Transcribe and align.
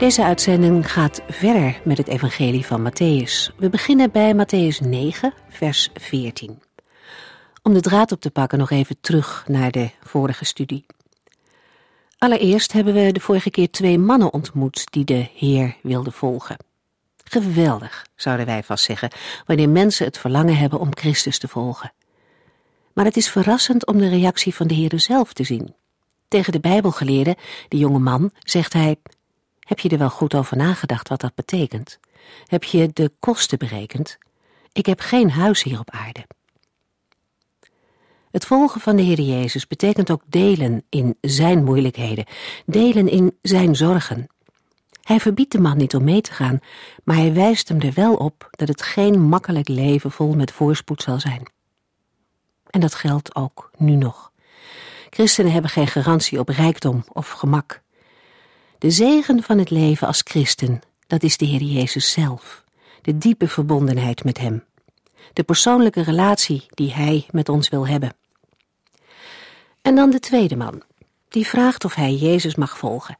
Deze 0.00 0.24
uitzending 0.24 0.92
gaat 0.92 1.22
verder 1.28 1.80
met 1.84 1.98
het 1.98 2.08
evangelie 2.08 2.66
van 2.66 2.90
Matthäus. 2.90 3.56
We 3.56 3.68
beginnen 3.70 4.10
bij 4.10 4.34
Matthäus 4.34 4.86
9, 4.86 5.34
vers 5.48 5.88
14. 5.94 6.62
Om 7.62 7.74
de 7.74 7.80
draad 7.80 8.12
op 8.12 8.20
te 8.20 8.30
pakken 8.30 8.58
nog 8.58 8.70
even 8.70 8.96
terug 9.00 9.44
naar 9.48 9.70
de 9.70 9.90
vorige 10.02 10.44
studie. 10.44 10.86
Allereerst 12.18 12.72
hebben 12.72 12.94
we 12.94 13.12
de 13.12 13.20
vorige 13.20 13.50
keer 13.50 13.70
twee 13.70 13.98
mannen 13.98 14.32
ontmoet 14.32 14.92
die 14.92 15.04
de 15.04 15.28
Heer 15.34 15.76
wilden 15.82 16.12
volgen. 16.12 16.56
Geweldig, 17.24 18.06
zouden 18.14 18.46
wij 18.46 18.62
vast 18.62 18.84
zeggen, 18.84 19.10
wanneer 19.46 19.68
mensen 19.68 20.06
het 20.06 20.18
verlangen 20.18 20.56
hebben 20.56 20.80
om 20.80 20.96
Christus 20.96 21.38
te 21.38 21.48
volgen. 21.48 21.92
Maar 22.92 23.04
het 23.04 23.16
is 23.16 23.30
verrassend 23.30 23.86
om 23.86 23.98
de 23.98 24.08
reactie 24.08 24.54
van 24.54 24.66
de 24.66 24.74
Heer 24.74 25.00
zelf 25.00 25.32
te 25.32 25.44
zien. 25.44 25.74
Tegen 26.28 26.52
de 26.52 26.60
Bijbelgeleerde, 26.60 27.36
de 27.68 27.76
jonge 27.76 27.98
man, 27.98 28.30
zegt 28.38 28.72
hij: 28.72 28.96
heb 29.70 29.78
je 29.78 29.88
er 29.88 29.98
wel 29.98 30.10
goed 30.10 30.34
over 30.34 30.56
nagedacht 30.56 31.08
wat 31.08 31.20
dat 31.20 31.34
betekent? 31.34 31.98
Heb 32.46 32.64
je 32.64 32.90
de 32.92 33.12
kosten 33.20 33.58
berekend? 33.58 34.18
Ik 34.72 34.86
heb 34.86 35.00
geen 35.00 35.30
huis 35.30 35.62
hier 35.62 35.78
op 35.78 35.90
aarde. 35.90 36.26
Het 38.30 38.46
volgen 38.46 38.80
van 38.80 38.96
de 38.96 39.02
Heer 39.02 39.20
Jezus 39.20 39.66
betekent 39.66 40.10
ook 40.10 40.22
delen 40.26 40.84
in 40.88 41.16
zijn 41.20 41.64
moeilijkheden, 41.64 42.26
delen 42.66 43.08
in 43.08 43.38
zijn 43.42 43.76
zorgen. 43.76 44.26
Hij 45.02 45.20
verbiedt 45.20 45.52
de 45.52 45.60
man 45.60 45.76
niet 45.76 45.94
om 45.94 46.04
mee 46.04 46.20
te 46.20 46.32
gaan, 46.32 46.60
maar 47.04 47.16
hij 47.16 47.32
wijst 47.32 47.68
hem 47.68 47.80
er 47.80 47.92
wel 47.92 48.14
op 48.14 48.48
dat 48.50 48.68
het 48.68 48.82
geen 48.82 49.20
makkelijk 49.20 49.68
leven 49.68 50.10
vol 50.10 50.34
met 50.34 50.52
voorspoed 50.52 51.02
zal 51.02 51.20
zijn. 51.20 51.50
En 52.70 52.80
dat 52.80 52.94
geldt 52.94 53.34
ook 53.34 53.70
nu 53.76 53.94
nog. 53.94 54.32
Christenen 55.10 55.52
hebben 55.52 55.70
geen 55.70 55.88
garantie 55.88 56.38
op 56.38 56.48
rijkdom 56.48 57.04
of 57.12 57.30
gemak. 57.30 57.82
De 58.80 58.90
zegen 58.90 59.42
van 59.42 59.58
het 59.58 59.70
leven 59.70 60.06
als 60.06 60.20
christen, 60.24 60.80
dat 61.06 61.22
is 61.22 61.36
de 61.36 61.44
Heer 61.44 61.62
Jezus 61.62 62.12
zelf, 62.12 62.64
de 63.02 63.18
diepe 63.18 63.48
verbondenheid 63.48 64.24
met 64.24 64.38
Hem, 64.38 64.64
de 65.32 65.42
persoonlijke 65.42 66.02
relatie 66.02 66.66
die 66.68 66.92
Hij 66.92 67.26
met 67.30 67.48
ons 67.48 67.68
wil 67.68 67.86
hebben. 67.86 68.14
En 69.82 69.94
dan 69.94 70.10
de 70.10 70.20
tweede 70.20 70.56
man, 70.56 70.82
die 71.28 71.46
vraagt 71.46 71.84
of 71.84 71.94
hij 71.94 72.14
Jezus 72.14 72.54
mag 72.54 72.78
volgen. 72.78 73.18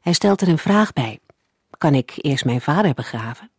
Hij 0.00 0.12
stelt 0.12 0.40
er 0.40 0.48
een 0.48 0.58
vraag 0.58 0.92
bij. 0.92 1.18
Kan 1.78 1.94
ik 1.94 2.12
eerst 2.16 2.44
mijn 2.44 2.60
vader 2.60 2.94
begraven? 2.94 3.50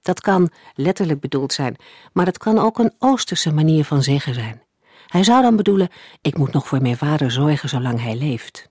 Dat 0.00 0.20
kan 0.20 0.50
letterlijk 0.74 1.20
bedoeld 1.20 1.52
zijn, 1.52 1.76
maar 2.12 2.26
het 2.26 2.38
kan 2.38 2.58
ook 2.58 2.78
een 2.78 2.94
Oosterse 2.98 3.52
manier 3.52 3.84
van 3.84 4.02
zeggen 4.02 4.34
zijn. 4.34 4.62
Hij 5.06 5.24
zou 5.24 5.42
dan 5.42 5.56
bedoelen, 5.56 5.88
ik 6.20 6.36
moet 6.36 6.52
nog 6.52 6.66
voor 6.66 6.82
mijn 6.82 6.96
vader 6.96 7.30
zorgen 7.30 7.68
zolang 7.68 8.00
hij 8.00 8.16
leeft. 8.16 8.70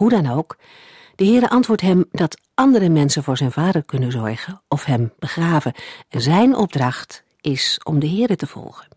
Hoe 0.00 0.10
dan 0.10 0.26
ook, 0.26 0.56
de 1.14 1.24
Heere 1.24 1.48
antwoordt 1.48 1.82
hem 1.82 2.04
dat 2.10 2.40
andere 2.54 2.88
mensen 2.88 3.22
voor 3.22 3.36
zijn 3.36 3.52
vader 3.52 3.84
kunnen 3.84 4.12
zorgen 4.12 4.62
of 4.68 4.84
hem 4.84 5.12
begraven. 5.18 5.74
Zijn 6.08 6.56
opdracht 6.56 7.24
is 7.40 7.80
om 7.84 7.98
de 7.98 8.08
Heere 8.08 8.36
te 8.36 8.46
volgen. 8.46 8.88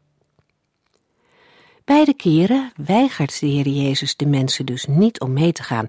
Beide 1.86 2.14
keren 2.14 2.72
weigert 2.76 3.40
de 3.40 3.46
Heer 3.46 3.68
Jezus 3.68 4.16
de 4.16 4.26
mensen 4.26 4.66
dus 4.66 4.86
niet 4.86 5.20
om 5.20 5.34
mee 5.34 5.52
te 5.52 5.64
gaan, 5.64 5.88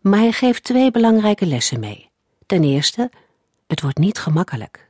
maar 0.00 0.18
hij 0.18 0.32
geeft 0.32 0.64
twee 0.64 0.90
belangrijke 0.90 1.46
lessen 1.46 1.80
mee. 1.80 2.10
Ten 2.46 2.64
eerste, 2.64 3.10
het 3.66 3.80
wordt 3.80 3.98
niet 3.98 4.18
gemakkelijk. 4.18 4.86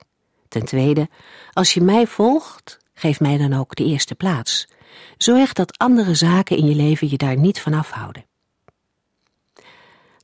Ten 0.49 0.65
tweede, 0.65 1.09
als 1.53 1.75
je 1.75 1.81
mij 1.81 2.07
volgt, 2.07 2.79
geef 2.93 3.21
mij 3.21 3.39
dan 3.39 3.53
ook 3.53 3.75
de 3.75 3.85
eerste 3.85 4.15
plaats. 4.15 4.69
Zorg 5.17 5.53
dat 5.53 5.79
andere 5.79 6.15
zaken 6.15 6.57
in 6.57 6.67
je 6.67 6.75
leven 6.75 7.11
je 7.11 7.17
daar 7.17 7.37
niet 7.37 7.61
van 7.61 7.75
afhouden. 7.75 8.25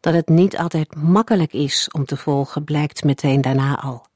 Dat 0.00 0.14
het 0.14 0.28
niet 0.28 0.58
altijd 0.58 0.94
makkelijk 0.94 1.52
is 1.52 1.88
om 1.90 2.04
te 2.04 2.16
volgen, 2.16 2.64
blijkt 2.64 3.04
meteen 3.04 3.40
daarna 3.40 3.80
al. 3.80 4.06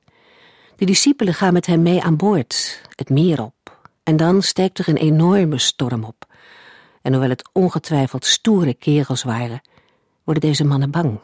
De 0.77 0.85
discipelen 0.85 1.35
gaan 1.35 1.53
met 1.53 1.67
hem 1.67 1.83
mee 1.83 2.03
aan 2.03 2.17
boord, 2.17 2.83
het 2.95 3.11
meer 3.11 3.43
op, 3.43 3.79
en 4.03 4.17
dan 4.17 4.43
steekt 4.43 4.79
er 4.79 4.89
een 4.89 4.97
enorme 4.97 5.59
storm 5.59 6.05
op. 6.05 6.27
En 7.03 7.13
hoewel 7.13 7.31
het 7.31 7.49
ongetwijfeld 7.53 8.25
stoere 8.25 8.75
kerels 8.75 9.23
waren, 9.23 9.61
worden 10.25 10.43
deze 10.43 10.65
mannen 10.65 10.91
bang. 10.91 11.21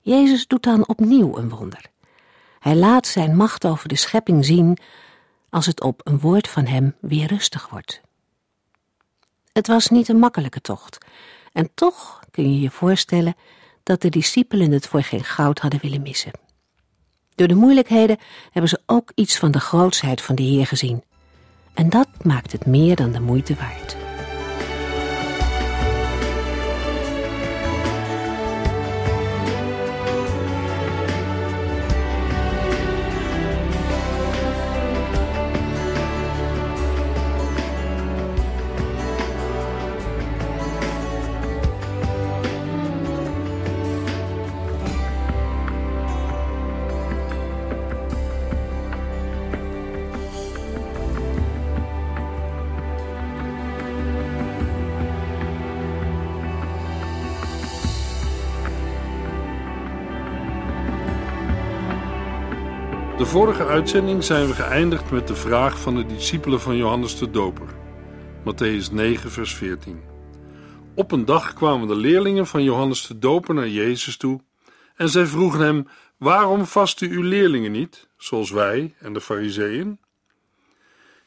Jezus 0.00 0.46
doet 0.46 0.62
dan 0.62 0.88
opnieuw 0.88 1.36
een 1.36 1.48
wonder. 1.48 1.90
Hij 2.58 2.76
laat 2.76 3.06
zijn 3.06 3.36
macht 3.36 3.66
over 3.66 3.88
de 3.88 3.96
schepping 3.96 4.44
zien 4.44 4.78
als 5.50 5.66
het 5.66 5.80
op 5.80 6.00
een 6.04 6.20
woord 6.20 6.48
van 6.48 6.66
hem 6.66 6.94
weer 7.00 7.26
rustig 7.26 7.68
wordt. 7.68 8.00
Het 9.52 9.66
was 9.66 9.88
niet 9.88 10.08
een 10.08 10.18
makkelijke 10.18 10.60
tocht, 10.60 10.98
en 11.56 11.70
toch 11.74 12.20
kun 12.30 12.52
je 12.52 12.60
je 12.60 12.70
voorstellen 12.70 13.34
dat 13.82 14.00
de 14.00 14.08
discipelen 14.08 14.72
het 14.72 14.86
voor 14.86 15.02
geen 15.02 15.24
goud 15.24 15.58
hadden 15.58 15.80
willen 15.80 16.02
missen. 16.02 16.30
Door 17.34 17.48
de 17.48 17.54
moeilijkheden 17.54 18.18
hebben 18.50 18.70
ze 18.70 18.80
ook 18.86 19.12
iets 19.14 19.38
van 19.38 19.50
de 19.50 19.60
grootsheid 19.60 20.22
van 20.22 20.34
de 20.34 20.42
Heer 20.42 20.66
gezien. 20.66 21.04
En 21.74 21.90
dat 21.90 22.08
maakt 22.22 22.52
het 22.52 22.66
meer 22.66 22.96
dan 22.96 23.12
de 23.12 23.20
moeite 23.20 23.54
waard. 23.54 24.05
De 63.26 63.32
vorige 63.32 63.66
uitzending 63.66 64.24
zijn 64.24 64.46
we 64.46 64.54
geëindigd 64.54 65.10
met 65.10 65.28
de 65.28 65.34
vraag 65.34 65.80
van 65.80 65.94
de 65.94 66.06
discipelen 66.06 66.60
van 66.60 66.76
Johannes 66.76 67.18
de 67.18 67.30
Doper. 67.30 67.66
Matthäus 68.40 68.92
9, 68.92 69.30
vers 69.30 69.54
14. 69.54 70.00
Op 70.94 71.12
een 71.12 71.24
dag 71.24 71.52
kwamen 71.52 71.88
de 71.88 71.94
leerlingen 71.94 72.46
van 72.46 72.62
Johannes 72.62 73.06
de 73.06 73.18
Doper 73.18 73.54
naar 73.54 73.68
Jezus 73.68 74.16
toe 74.16 74.40
en 74.96 75.08
zij 75.08 75.26
vroegen 75.26 75.60
hem: 75.60 75.88
Waarom 76.16 76.66
vasten 76.66 77.10
uw 77.10 77.22
leerlingen 77.22 77.72
niet, 77.72 78.08
zoals 78.16 78.50
wij 78.50 78.94
en 78.98 79.12
de 79.12 79.20
Fariseeën? 79.20 79.98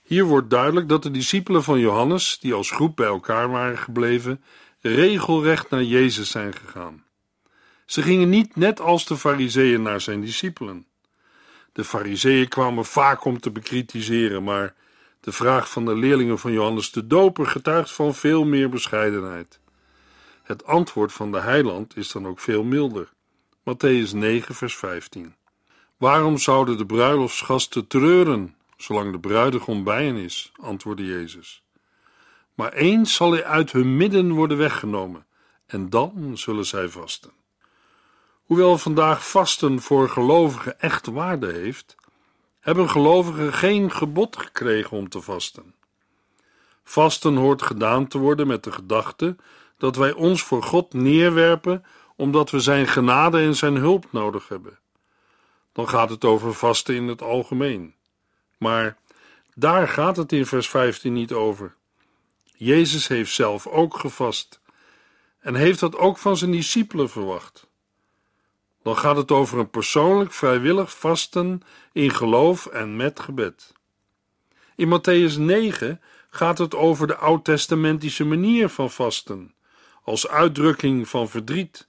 Hier 0.03 0.23
wordt 0.23 0.49
duidelijk 0.49 0.89
dat 0.89 1.03
de 1.03 1.11
discipelen 1.11 1.63
van 1.63 1.79
Johannes, 1.79 2.37
die 2.39 2.53
als 2.53 2.71
groep 2.71 2.95
bij 2.95 3.07
elkaar 3.07 3.49
waren 3.49 3.77
gebleven, 3.77 4.43
regelrecht 4.81 5.69
naar 5.69 5.83
Jezus 5.83 6.31
zijn 6.31 6.53
gegaan. 6.53 7.03
Ze 7.85 8.01
gingen 8.01 8.29
niet 8.29 8.55
net 8.55 8.81
als 8.81 9.05
de 9.05 9.17
Fariseeën 9.17 9.81
naar 9.81 10.01
zijn 10.01 10.21
discipelen. 10.21 10.87
De 11.73 11.83
fariseeën 11.83 12.47
kwamen 12.47 12.85
vaak 12.85 13.25
om 13.25 13.39
te 13.39 13.51
bekritiseren, 13.51 14.43
maar 14.43 14.73
de 15.19 15.31
vraag 15.31 15.69
van 15.69 15.85
de 15.85 15.95
leerlingen 15.95 16.39
van 16.39 16.51
Johannes 16.51 16.91
de 16.91 17.07
Doper 17.07 17.45
getuigt 17.45 17.91
van 17.91 18.15
veel 18.15 18.45
meer 18.45 18.69
bescheidenheid. 18.69 19.59
Het 20.43 20.65
antwoord 20.65 21.13
van 21.13 21.31
de 21.31 21.39
heiland 21.39 21.97
is 21.97 22.11
dan 22.11 22.27
ook 22.27 22.39
veel 22.39 22.63
milder. 22.63 23.09
Matthäus 23.59 24.11
9, 24.13 24.55
vers 24.55 24.75
15. 24.75 25.35
Waarom 25.97 26.37
zouden 26.37 26.77
de 26.77 26.85
bruiloftsgasten 26.85 27.87
treuren, 27.87 28.55
zolang 28.77 29.11
de 29.11 29.19
bruidegom 29.19 29.83
bij 29.83 30.05
hen 30.05 30.15
is? 30.15 30.51
antwoordde 30.61 31.05
Jezus. 31.05 31.63
Maar 32.53 32.73
eens 32.73 33.13
zal 33.13 33.31
hij 33.31 33.45
uit 33.45 33.71
hun 33.71 33.97
midden 33.97 34.31
worden 34.31 34.57
weggenomen, 34.57 35.25
en 35.65 35.89
dan 35.89 36.37
zullen 36.37 36.65
zij 36.65 36.89
vasten. 36.89 37.31
Hoewel 38.49 38.77
vandaag 38.77 39.29
vasten 39.29 39.81
voor 39.81 40.09
gelovigen 40.09 40.79
echt 40.79 41.05
waarde 41.05 41.51
heeft, 41.51 41.95
hebben 42.59 42.89
gelovigen 42.89 43.53
geen 43.53 43.91
gebod 43.91 44.37
gekregen 44.37 44.97
om 44.97 45.09
te 45.09 45.21
vasten. 45.21 45.73
Vasten 46.83 47.35
hoort 47.35 47.61
gedaan 47.61 48.07
te 48.07 48.17
worden 48.17 48.47
met 48.47 48.63
de 48.63 48.71
gedachte 48.71 49.35
dat 49.77 49.95
wij 49.95 50.11
ons 50.11 50.43
voor 50.43 50.63
God 50.63 50.93
neerwerpen 50.93 51.85
omdat 52.15 52.49
we 52.49 52.59
Zijn 52.59 52.87
genade 52.87 53.39
en 53.39 53.55
Zijn 53.55 53.75
hulp 53.75 54.07
nodig 54.11 54.47
hebben. 54.47 54.79
dan 55.71 55.89
gaat 55.89 56.09
het 56.09 56.25
over 56.25 56.53
vasten 56.53 56.95
in 56.95 57.07
het 57.07 57.21
algemeen. 57.21 57.93
Maar 58.57 58.97
daar 59.55 59.87
gaat 59.87 60.17
het 60.17 60.31
in 60.31 60.45
vers 60.45 60.69
15 60.69 61.13
niet 61.13 61.33
over. 61.33 61.75
Jezus 62.55 63.07
heeft 63.07 63.33
zelf 63.33 63.67
ook 63.67 63.97
gevast 63.97 64.61
en 65.39 65.55
heeft 65.55 65.79
dat 65.79 65.97
ook 65.97 66.17
van 66.17 66.37
zijn 66.37 66.51
discipelen 66.51 67.09
verwacht. 67.09 67.68
Dan 68.83 68.97
gaat 68.97 69.17
het 69.17 69.31
over 69.31 69.59
een 69.59 69.69
persoonlijk 69.69 70.33
vrijwillig 70.33 70.97
vasten 70.97 71.61
in 71.91 72.11
geloof 72.11 72.65
en 72.65 72.95
met 72.95 73.19
gebed. 73.19 73.73
In 74.75 74.99
Matthäus 74.99 75.37
9 75.37 76.01
gaat 76.29 76.57
het 76.57 76.75
over 76.75 77.07
de 77.07 77.15
oud-testamentische 77.15 78.25
manier 78.25 78.69
van 78.69 78.91
vasten, 78.91 79.53
als 80.03 80.27
uitdrukking 80.27 81.07
van 81.07 81.29
verdriet, 81.29 81.87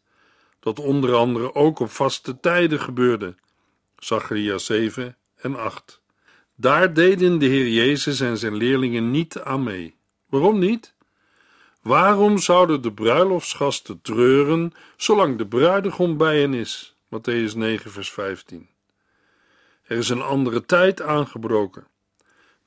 dat 0.60 0.78
onder 0.78 1.14
andere 1.14 1.54
ook 1.54 1.78
op 1.78 1.90
vaste 1.90 2.40
tijden 2.40 2.81
gebeurde. 2.81 3.34
Zacharia 3.98 4.58
7 4.58 5.16
en 5.37 5.56
8. 5.56 6.00
Daar 6.56 6.94
deden 6.94 7.38
de 7.38 7.46
Heer 7.46 7.69
Jezus 7.69 8.20
en 8.20 8.38
zijn 8.38 8.54
leerlingen 8.54 9.10
niet 9.10 9.40
aan 9.40 9.62
mee. 9.62 9.96
Waarom 10.26 10.58
niet? 10.58 10.94
Waarom 11.81 12.38
zouden 12.38 12.82
de 12.82 12.93
bruiloftsgasten 12.93 14.00
treuren 14.03 14.73
zolang 14.97 15.38
de 15.38 15.47
bruidegom 15.47 16.17
bij 16.17 16.41
hen 16.41 16.55
is? 16.55 16.94
Matthäus 17.05 17.56
9, 17.56 17.91
vers 17.91 18.11
15. 18.11 18.69
Er 19.82 19.97
is 19.97 20.09
een 20.09 20.23
andere 20.23 20.67
tijd 20.67 21.03
aangebroken. 21.03 21.87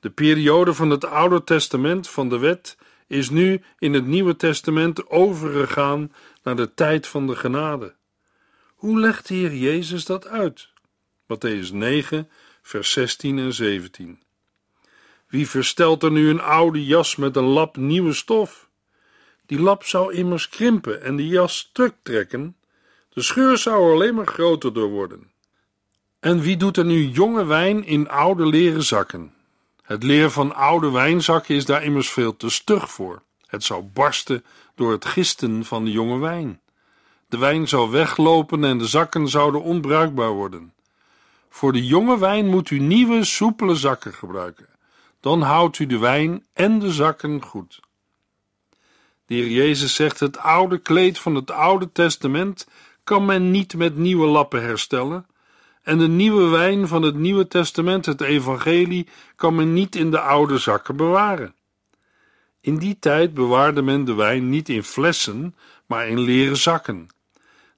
De 0.00 0.10
periode 0.10 0.74
van 0.74 0.90
het 0.90 1.04
Oude 1.04 1.44
Testament 1.44 2.08
van 2.08 2.28
de 2.28 2.38
wet 2.38 2.76
is 3.06 3.30
nu 3.30 3.62
in 3.78 3.94
het 3.94 4.06
Nieuwe 4.06 4.36
Testament 4.36 5.10
overgegaan 5.10 6.12
naar 6.42 6.56
de 6.56 6.74
tijd 6.74 7.06
van 7.06 7.26
de 7.26 7.36
genade. 7.36 7.94
Hoe 8.74 9.00
legt 9.00 9.28
de 9.28 9.34
Heer 9.34 9.54
Jezus 9.54 10.04
dat 10.04 10.26
uit? 10.26 10.68
Matthäus 11.22 11.72
9, 11.72 12.28
vers 12.62 12.92
16 12.92 13.38
en 13.38 13.52
17. 13.52 14.22
Wie 15.28 15.48
verstelt 15.48 16.02
er 16.02 16.10
nu 16.10 16.28
een 16.28 16.40
oude 16.40 16.84
jas 16.84 17.16
met 17.16 17.36
een 17.36 17.44
lap 17.44 17.76
nieuwe 17.76 18.12
stof? 18.12 18.68
Die 19.46 19.60
lap 19.60 19.84
zou 19.84 20.14
immers 20.14 20.48
krimpen 20.48 21.02
en 21.02 21.16
de 21.16 21.26
jas 21.26 21.56
stuk 21.56 21.94
trekken. 22.02 22.56
De 23.12 23.22
scheur 23.22 23.58
zou 23.58 23.86
er 23.86 23.92
alleen 23.92 24.14
maar 24.14 24.26
groter 24.26 24.72
door 24.72 24.88
worden. 24.88 25.30
En 26.20 26.40
wie 26.40 26.56
doet 26.56 26.76
er 26.76 26.84
nu 26.84 27.08
jonge 27.08 27.44
wijn 27.44 27.84
in 27.84 28.08
oude 28.08 28.46
leren 28.46 28.82
zakken? 28.82 29.34
Het 29.82 30.02
leer 30.02 30.30
van 30.30 30.54
oude 30.54 30.90
wijnzakken 30.90 31.54
is 31.54 31.64
daar 31.64 31.84
immers 31.84 32.10
veel 32.10 32.36
te 32.36 32.50
stug 32.50 32.90
voor. 32.90 33.22
Het 33.46 33.64
zou 33.64 33.82
barsten 33.82 34.44
door 34.74 34.92
het 34.92 35.04
gisten 35.04 35.64
van 35.64 35.84
de 35.84 35.90
jonge 35.90 36.18
wijn. 36.18 36.60
De 37.28 37.38
wijn 37.38 37.68
zou 37.68 37.90
weglopen 37.90 38.64
en 38.64 38.78
de 38.78 38.86
zakken 38.86 39.28
zouden 39.28 39.62
onbruikbaar 39.62 40.30
worden. 40.30 40.72
Voor 41.48 41.72
de 41.72 41.86
jonge 41.86 42.18
wijn 42.18 42.46
moet 42.46 42.70
u 42.70 42.78
nieuwe, 42.78 43.24
soepele 43.24 43.74
zakken 43.74 44.14
gebruiken. 44.14 44.66
Dan 45.20 45.42
houdt 45.42 45.78
u 45.78 45.86
de 45.86 45.98
wijn 45.98 46.44
en 46.52 46.78
de 46.78 46.92
zakken 46.92 47.42
goed. 47.42 47.80
De 49.26 49.34
heer 49.34 49.48
Jezus 49.48 49.94
zegt: 49.94 50.20
Het 50.20 50.38
oude 50.38 50.78
kleed 50.78 51.18
van 51.18 51.34
het 51.34 51.50
Oude 51.50 51.92
Testament 51.92 52.68
kan 53.04 53.24
men 53.24 53.50
niet 53.50 53.76
met 53.76 53.96
nieuwe 53.96 54.26
lappen 54.26 54.62
herstellen. 54.62 55.26
En 55.82 55.98
de 55.98 56.08
nieuwe 56.08 56.48
wijn 56.48 56.88
van 56.88 57.02
het 57.02 57.14
Nieuwe 57.14 57.48
Testament, 57.48 58.06
het 58.06 58.20
Evangelie, 58.20 59.08
kan 59.36 59.54
men 59.54 59.72
niet 59.72 59.96
in 59.96 60.10
de 60.10 60.20
oude 60.20 60.58
zakken 60.58 60.96
bewaren. 60.96 61.54
In 62.60 62.76
die 62.78 62.98
tijd 62.98 63.34
bewaarde 63.34 63.82
men 63.82 64.04
de 64.04 64.14
wijn 64.14 64.48
niet 64.48 64.68
in 64.68 64.82
flessen, 64.82 65.56
maar 65.86 66.08
in 66.08 66.20
leren 66.20 66.56
zakken. 66.56 67.08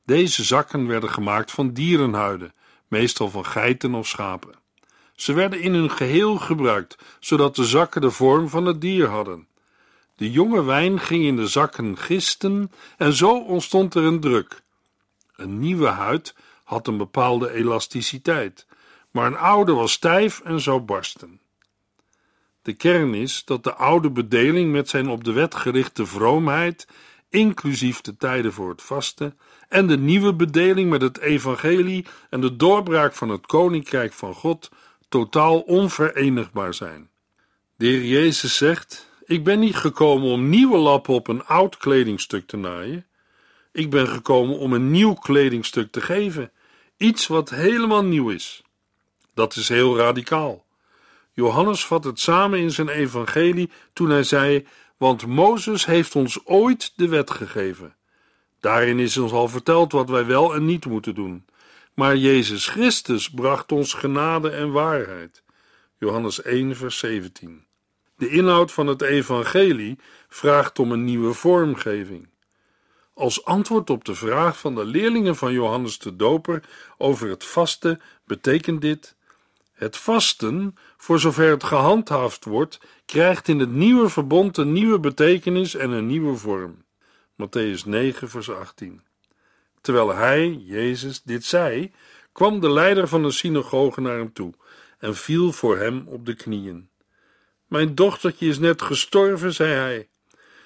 Deze 0.04 0.44
zakken 0.44 0.86
werden 0.86 1.10
gemaakt 1.10 1.50
van 1.50 1.72
dierenhuiden, 1.72 2.54
meestal 2.88 3.30
van 3.30 3.46
geiten 3.46 3.94
of 3.94 4.06
schapen. 4.06 4.54
Ze 5.14 5.32
werden 5.32 5.60
in 5.60 5.74
hun 5.74 5.90
geheel 5.90 6.36
gebruikt, 6.36 6.96
zodat 7.20 7.56
de 7.56 7.64
zakken 7.64 8.00
de 8.00 8.10
vorm 8.10 8.48
van 8.48 8.66
het 8.66 8.80
dier 8.80 9.06
hadden. 9.08 9.46
De 10.16 10.30
jonge 10.30 10.64
wijn 10.64 11.00
ging 11.00 11.24
in 11.24 11.36
de 11.36 11.46
zakken 11.46 11.98
gisten 11.98 12.72
en 12.96 13.12
zo 13.12 13.38
ontstond 13.38 13.94
er 13.94 14.02
een 14.02 14.20
druk. 14.20 14.62
Een 15.36 15.58
nieuwe 15.58 15.88
huid 15.88 16.34
had 16.64 16.86
een 16.86 16.96
bepaalde 16.96 17.52
elasticiteit, 17.52 18.66
maar 19.10 19.26
een 19.26 19.36
oude 19.36 19.72
was 19.72 19.92
stijf 19.92 20.40
en 20.40 20.60
zou 20.60 20.80
barsten. 20.80 21.40
De 22.62 22.72
kern 22.72 23.14
is 23.14 23.44
dat 23.44 23.64
de 23.64 23.74
oude 23.74 24.10
bedeling 24.10 24.72
met 24.72 24.88
zijn 24.88 25.08
op 25.08 25.24
de 25.24 25.32
wet 25.32 25.54
gerichte 25.54 26.06
vroomheid, 26.06 26.88
inclusief 27.28 28.00
de 28.00 28.16
tijden 28.16 28.52
voor 28.52 28.68
het 28.68 28.82
vasten, 28.82 29.38
en 29.68 29.86
de 29.86 29.98
nieuwe 29.98 30.34
bedeling 30.34 30.90
met 30.90 31.02
het 31.02 31.18
evangelie 31.18 32.06
en 32.30 32.40
de 32.40 32.56
doorbraak 32.56 33.14
van 33.14 33.28
het 33.28 33.46
koninkrijk 33.46 34.12
van 34.12 34.34
God 34.34 34.70
totaal 35.08 35.60
onverenigbaar 35.60 36.74
zijn. 36.74 37.10
De 37.76 37.86
Heer 37.86 38.04
Jezus 38.04 38.56
zegt: 38.56 39.10
Ik 39.26 39.44
ben 39.44 39.58
niet 39.58 39.76
gekomen 39.76 40.30
om 40.30 40.48
nieuwe 40.48 40.76
lappen 40.76 41.14
op 41.14 41.28
een 41.28 41.44
oud 41.44 41.76
kledingstuk 41.76 42.46
te 42.46 42.56
naaien. 42.56 43.06
Ik 43.72 43.90
ben 43.90 44.08
gekomen 44.08 44.58
om 44.58 44.72
een 44.72 44.90
nieuw 44.90 45.14
kledingstuk 45.14 45.92
te 45.92 46.00
geven, 46.00 46.50
iets 46.96 47.26
wat 47.26 47.50
helemaal 47.50 48.04
nieuw 48.04 48.30
is. 48.30 48.62
Dat 49.34 49.56
is 49.56 49.68
heel 49.68 49.96
radicaal. 49.96 50.64
Johannes 51.32 51.86
vat 51.86 52.04
het 52.04 52.20
samen 52.20 52.58
in 52.58 52.70
zijn 52.70 52.88
evangelie 52.88 53.70
toen 53.92 54.10
hij 54.10 54.22
zei: 54.22 54.66
Want 54.96 55.26
Mozes 55.26 55.86
heeft 55.86 56.16
ons 56.16 56.40
ooit 56.44 56.92
de 56.96 57.08
wet 57.08 57.30
gegeven. 57.30 57.94
Daarin 58.60 58.98
is 58.98 59.16
ons 59.16 59.32
al 59.32 59.48
verteld 59.48 59.92
wat 59.92 60.08
wij 60.08 60.26
wel 60.26 60.54
en 60.54 60.64
niet 60.64 60.86
moeten 60.86 61.14
doen. 61.14 61.46
Maar 61.94 62.16
Jezus 62.16 62.68
Christus 62.68 63.30
bracht 63.30 63.72
ons 63.72 63.94
genade 63.94 64.50
en 64.50 64.72
waarheid. 64.72 65.42
Johannes 65.98 66.42
1, 66.42 66.76
vers 66.76 66.98
17. 66.98 67.65
De 68.16 68.28
inhoud 68.28 68.72
van 68.72 68.86
het 68.86 69.02
evangelie 69.02 69.98
vraagt 70.28 70.78
om 70.78 70.92
een 70.92 71.04
nieuwe 71.04 71.32
vormgeving. 71.32 72.28
Als 73.14 73.44
antwoord 73.44 73.90
op 73.90 74.04
de 74.04 74.14
vraag 74.14 74.58
van 74.58 74.74
de 74.74 74.84
leerlingen 74.84 75.36
van 75.36 75.52
Johannes 75.52 75.98
de 75.98 76.16
Doper 76.16 76.62
over 76.98 77.28
het 77.28 77.44
vasten 77.44 78.00
betekent 78.24 78.80
dit: 78.80 79.16
het 79.72 79.96
vasten, 79.96 80.74
voor 80.96 81.18
zover 81.18 81.50
het 81.50 81.64
gehandhaafd 81.64 82.44
wordt, 82.44 82.80
krijgt 83.04 83.48
in 83.48 83.58
het 83.58 83.72
nieuwe 83.72 84.08
verbond 84.08 84.56
een 84.56 84.72
nieuwe 84.72 85.00
betekenis 85.00 85.74
en 85.74 85.90
een 85.90 86.06
nieuwe 86.06 86.36
vorm. 86.36 86.84
Matthäus 87.42 87.84
9, 87.84 88.28
vers 88.28 88.50
18. 88.50 89.02
Terwijl 89.80 90.14
hij, 90.14 90.52
Jezus, 90.52 91.22
dit 91.22 91.44
zei, 91.44 91.92
kwam 92.32 92.60
de 92.60 92.70
leider 92.70 93.08
van 93.08 93.22
de 93.22 93.30
synagoge 93.30 94.00
naar 94.00 94.16
hem 94.16 94.32
toe 94.32 94.52
en 94.98 95.16
viel 95.16 95.52
voor 95.52 95.78
hem 95.78 96.06
op 96.08 96.26
de 96.26 96.34
knieën. 96.34 96.88
Mijn 97.66 97.94
dochtertje 97.94 98.48
is 98.48 98.58
net 98.58 98.82
gestorven, 98.82 99.54
zei 99.54 99.72
hij. 99.72 100.08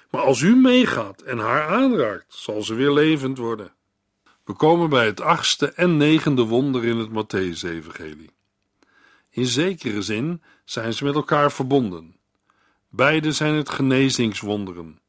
Maar 0.09 0.21
als 0.21 0.41
u 0.41 0.55
meegaat 0.55 1.21
en 1.21 1.37
haar 1.37 1.67
aanraakt, 1.67 2.33
zal 2.33 2.61
ze 2.63 2.73
weer 2.73 2.91
levend 2.91 3.37
worden. 3.37 3.73
We 4.43 4.53
komen 4.53 4.89
bij 4.89 5.05
het 5.05 5.21
achtste 5.21 5.71
en 5.71 5.97
negende 5.97 6.43
wonder 6.43 6.85
in 6.85 6.97
het 6.97 7.09
Matthäus-evangelie. 7.09 8.29
In 9.29 9.45
zekere 9.45 10.01
zin 10.01 10.41
zijn 10.65 10.93
ze 10.93 11.03
met 11.03 11.15
elkaar 11.15 11.51
verbonden. 11.51 12.15
Beide 12.89 13.31
zijn 13.31 13.55
het 13.55 13.69
genezingswonderen. 13.69 14.99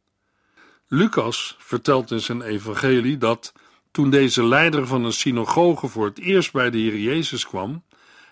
Lucas 0.89 1.57
vertelt 1.59 2.11
in 2.11 2.21
zijn 2.21 2.43
evangelie 2.43 3.19
dat, 3.19 3.53
toen 3.91 4.11
deze 4.11 4.45
leider 4.45 4.87
van 4.87 5.05
een 5.05 5.13
synagoge 5.13 5.89
voor 5.89 6.05
het 6.05 6.19
eerst 6.19 6.53
bij 6.53 6.71
de 6.71 6.79
Heer 6.79 6.99
Jezus 6.99 7.47
kwam, 7.47 7.85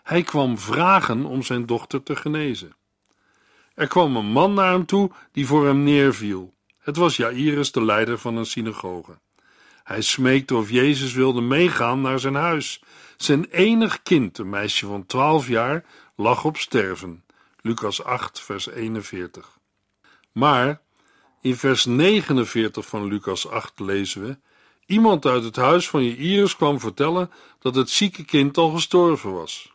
hij 0.02 0.22
kwam 0.22 0.58
vragen 0.58 1.24
om 1.24 1.42
zijn 1.42 1.66
dochter 1.66 2.02
te 2.02 2.16
genezen. 2.16 2.72
Er 3.80 3.88
kwam 3.88 4.16
een 4.16 4.32
man 4.32 4.54
naar 4.54 4.72
hem 4.72 4.86
toe 4.86 5.10
die 5.32 5.46
voor 5.46 5.66
hem 5.66 5.82
neerviel. 5.82 6.54
Het 6.78 6.96
was 6.96 7.16
Jairus, 7.16 7.72
de 7.72 7.84
leider 7.84 8.18
van 8.18 8.36
een 8.36 8.46
synagoge. 8.46 9.18
Hij 9.84 10.00
smeekte 10.02 10.56
of 10.56 10.70
Jezus 10.70 11.12
wilde 11.12 11.40
meegaan 11.40 12.00
naar 12.00 12.18
zijn 12.18 12.34
huis. 12.34 12.82
Zijn 13.16 13.44
enig 13.44 14.02
kind, 14.02 14.38
een 14.38 14.48
meisje 14.48 14.86
van 14.86 15.06
twaalf 15.06 15.48
jaar, 15.48 15.84
lag 16.16 16.44
op 16.44 16.56
sterven. 16.56 17.24
Lucas 17.60 18.04
8, 18.04 18.40
vers 18.40 18.68
41. 18.68 19.58
Maar 20.32 20.80
in 21.40 21.56
vers 21.56 21.84
49 21.84 22.86
van 22.86 23.04
Lucas 23.04 23.48
8 23.48 23.80
lezen 23.80 24.22
we: 24.22 24.38
Iemand 24.86 25.26
uit 25.26 25.44
het 25.44 25.56
huis 25.56 25.88
van 25.88 26.04
Jairus 26.04 26.56
kwam 26.56 26.80
vertellen 26.80 27.30
dat 27.58 27.74
het 27.74 27.90
zieke 27.90 28.24
kind 28.24 28.56
al 28.56 28.70
gestorven 28.70 29.32
was. 29.32 29.72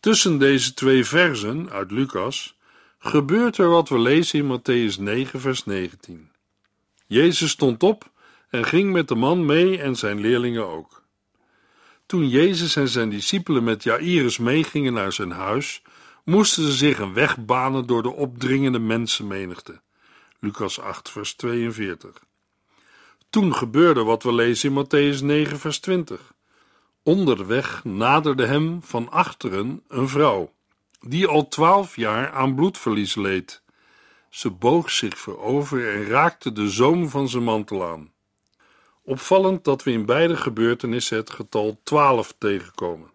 Tussen 0.00 0.38
deze 0.38 0.74
twee 0.74 1.04
versen 1.04 1.70
uit 1.70 1.90
Lucas 1.90 2.55
gebeurt 3.06 3.58
er 3.58 3.68
wat 3.68 3.88
we 3.88 3.98
lezen 3.98 4.38
in 4.38 4.58
Matthäus 4.58 5.00
9, 5.00 5.40
vers 5.40 5.64
19. 5.64 6.30
Jezus 7.06 7.50
stond 7.50 7.82
op 7.82 8.10
en 8.48 8.64
ging 8.64 8.92
met 8.92 9.08
de 9.08 9.14
man 9.14 9.46
mee 9.46 9.78
en 9.78 9.96
zijn 9.96 10.20
leerlingen 10.20 10.66
ook. 10.66 11.02
Toen 12.06 12.28
Jezus 12.28 12.76
en 12.76 12.88
zijn 12.88 13.10
discipelen 13.10 13.64
met 13.64 13.82
Jairus 13.82 14.38
meegingen 14.38 14.92
naar 14.92 15.12
zijn 15.12 15.30
huis, 15.30 15.82
moesten 16.24 16.62
ze 16.62 16.72
zich 16.72 16.98
een 16.98 17.12
weg 17.12 17.44
banen 17.44 17.86
door 17.86 18.02
de 18.02 18.12
opdringende 18.12 18.78
mensenmenigte. 18.78 19.80
Lucas 20.40 20.80
8, 20.80 21.10
vers 21.10 21.34
42. 21.34 22.24
Toen 23.30 23.54
gebeurde 23.54 24.02
wat 24.02 24.22
we 24.22 24.32
lezen 24.32 24.74
in 24.74 24.84
Matthäus 24.84 25.22
9, 25.22 25.58
vers 25.58 25.78
20. 25.78 26.34
Onderweg 27.02 27.84
naderde 27.84 28.46
hem 28.46 28.82
van 28.82 29.10
achteren 29.10 29.82
een 29.88 30.08
vrouw, 30.08 30.52
die 31.10 31.26
al 31.26 31.48
twaalf 31.48 31.96
jaar 31.96 32.30
aan 32.30 32.54
bloedverlies 32.54 33.14
leed. 33.14 33.62
Ze 34.30 34.50
boog 34.50 34.90
zich 34.90 35.18
voorover 35.18 35.92
en 35.94 36.06
raakte 36.06 36.52
de 36.52 36.68
zoom 36.68 37.08
van 37.08 37.28
zijn 37.28 37.42
mantel 37.42 37.86
aan. 37.86 38.12
Opvallend 39.02 39.64
dat 39.64 39.82
we 39.82 39.92
in 39.92 40.06
beide 40.06 40.36
gebeurtenissen 40.36 41.16
het 41.16 41.30
getal 41.30 41.80
twaalf 41.82 42.34
tegenkomen. 42.38 43.10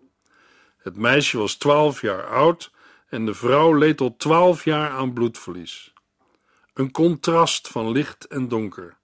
Het 0.78 0.96
meisje 0.96 1.38
was 1.38 1.56
twaalf 1.56 2.02
jaar 2.02 2.28
oud 2.28 2.72
en 3.10 3.26
de 3.26 3.34
vrouw 3.34 3.74
leed 3.74 4.02
al 4.02 4.16
twaalf 4.18 4.64
jaar 4.64 4.90
aan 4.90 5.14
bloedverlies. 5.14 5.94
Een 6.74 6.92
contrast 6.92 7.68
van 7.68 7.92
licht 7.92 8.28
en 8.28 8.48
donker. 8.48 8.98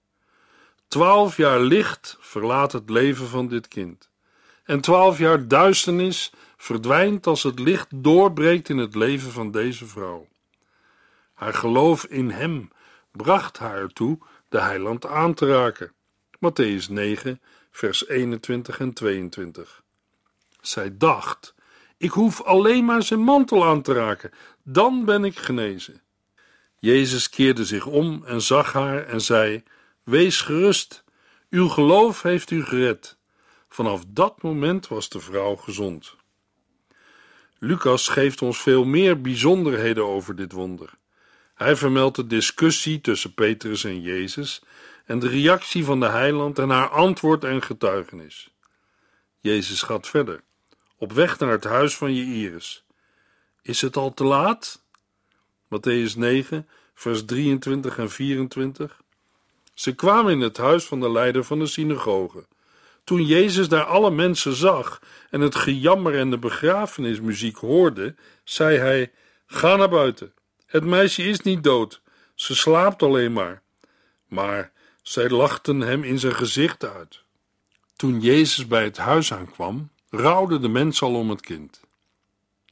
Twaalf 0.88 1.36
jaar 1.36 1.60
licht 1.60 2.16
verlaat 2.20 2.72
het 2.72 2.90
leven 2.90 3.28
van 3.28 3.48
dit 3.48 3.68
kind. 3.68 4.08
En 4.64 4.80
twaalf 4.80 5.18
jaar 5.18 5.48
duisternis 5.48 6.32
verdwijnt 6.58 7.26
als 7.26 7.42
het 7.42 7.58
licht 7.58 7.86
doorbreekt 7.94 8.68
in 8.68 8.78
het 8.78 8.94
leven 8.94 9.32
van 9.32 9.50
deze 9.50 9.86
vrouw. 9.86 10.28
Haar 11.34 11.54
geloof 11.54 12.04
in 12.04 12.30
hem 12.30 12.70
bracht 13.12 13.58
haar 13.58 13.76
ertoe 13.76 14.18
de 14.48 14.60
heiland 14.60 15.06
aan 15.06 15.34
te 15.34 15.46
raken. 15.46 15.92
Matthäus 16.36 16.88
9, 16.88 17.40
vers 17.70 18.08
21 18.08 18.80
en 18.80 18.92
22. 18.92 19.82
Zij 20.60 20.96
dacht: 20.96 21.54
Ik 21.96 22.10
hoef 22.10 22.42
alleen 22.42 22.84
maar 22.84 23.02
zijn 23.02 23.20
mantel 23.20 23.64
aan 23.64 23.82
te 23.82 23.92
raken, 23.92 24.30
dan 24.62 25.04
ben 25.04 25.24
ik 25.24 25.38
genezen. 25.38 26.02
Jezus 26.78 27.28
keerde 27.28 27.64
zich 27.64 27.86
om 27.86 28.24
en 28.24 28.42
zag 28.42 28.72
haar 28.72 29.06
en 29.06 29.20
zei: 29.20 29.62
Wees 30.02 30.40
gerust, 30.40 31.04
uw 31.50 31.68
geloof 31.68 32.22
heeft 32.22 32.50
u 32.50 32.64
gered. 32.64 33.16
Vanaf 33.68 34.04
dat 34.08 34.42
moment 34.42 34.88
was 34.88 35.08
de 35.08 35.20
vrouw 35.20 35.56
gezond. 35.56 36.16
Lucas 37.58 38.08
geeft 38.08 38.42
ons 38.42 38.60
veel 38.60 38.84
meer 38.84 39.20
bijzonderheden 39.20 40.06
over 40.06 40.36
dit 40.36 40.52
wonder. 40.52 40.90
Hij 41.54 41.76
vermeldt 41.76 42.16
de 42.16 42.26
discussie 42.26 43.00
tussen 43.00 43.34
Petrus 43.34 43.84
en 43.84 44.00
Jezus 44.00 44.62
en 45.04 45.18
de 45.18 45.28
reactie 45.28 45.84
van 45.84 46.00
de 46.00 46.08
heiland 46.08 46.58
en 46.58 46.68
haar 46.70 46.88
antwoord 46.88 47.44
en 47.44 47.62
getuigenis. 47.62 48.50
Jezus 49.40 49.82
gaat 49.82 50.08
verder, 50.08 50.42
op 50.96 51.12
weg 51.12 51.38
naar 51.38 51.50
het 51.50 51.64
huis 51.64 51.96
van 51.96 52.14
Jairus. 52.14 52.84
Is 53.62 53.80
het 53.80 53.96
al 53.96 54.14
te 54.14 54.24
laat? 54.24 54.82
Matthäus 55.64 56.16
9, 56.16 56.68
vers 56.94 57.24
23 57.24 57.98
en 57.98 58.10
24. 58.10 59.00
Ze 59.74 59.94
kwamen 59.94 60.32
in 60.32 60.40
het 60.40 60.56
huis 60.56 60.84
van 60.84 61.00
de 61.00 61.10
leider 61.10 61.44
van 61.44 61.58
de 61.58 61.66
synagoge. 61.66 62.46
Toen 63.08 63.24
Jezus 63.24 63.68
daar 63.68 63.84
alle 63.84 64.10
mensen 64.10 64.54
zag 64.54 65.00
en 65.30 65.40
het 65.40 65.54
gejammer 65.54 66.18
en 66.18 66.30
de 66.30 66.38
begrafenismuziek 66.38 67.56
hoorde, 67.56 68.14
zei 68.44 68.78
hij: 68.78 69.12
Ga 69.46 69.76
naar 69.76 69.88
buiten. 69.88 70.32
Het 70.66 70.84
meisje 70.84 71.22
is 71.22 71.40
niet 71.40 71.62
dood, 71.62 72.02
ze 72.34 72.54
slaapt 72.54 73.02
alleen 73.02 73.32
maar. 73.32 73.62
Maar 74.26 74.72
zij 75.02 75.28
lachten 75.28 75.80
hem 75.80 76.04
in 76.04 76.18
zijn 76.18 76.34
gezicht 76.34 76.84
uit. 76.84 77.22
Toen 77.96 78.20
Jezus 78.20 78.66
bij 78.66 78.84
het 78.84 78.96
huis 78.96 79.32
aankwam, 79.32 79.90
rouwden 80.10 80.62
de 80.62 80.68
mensen 80.68 81.06
al 81.06 81.14
om 81.14 81.30
het 81.30 81.40
kind. 81.40 81.80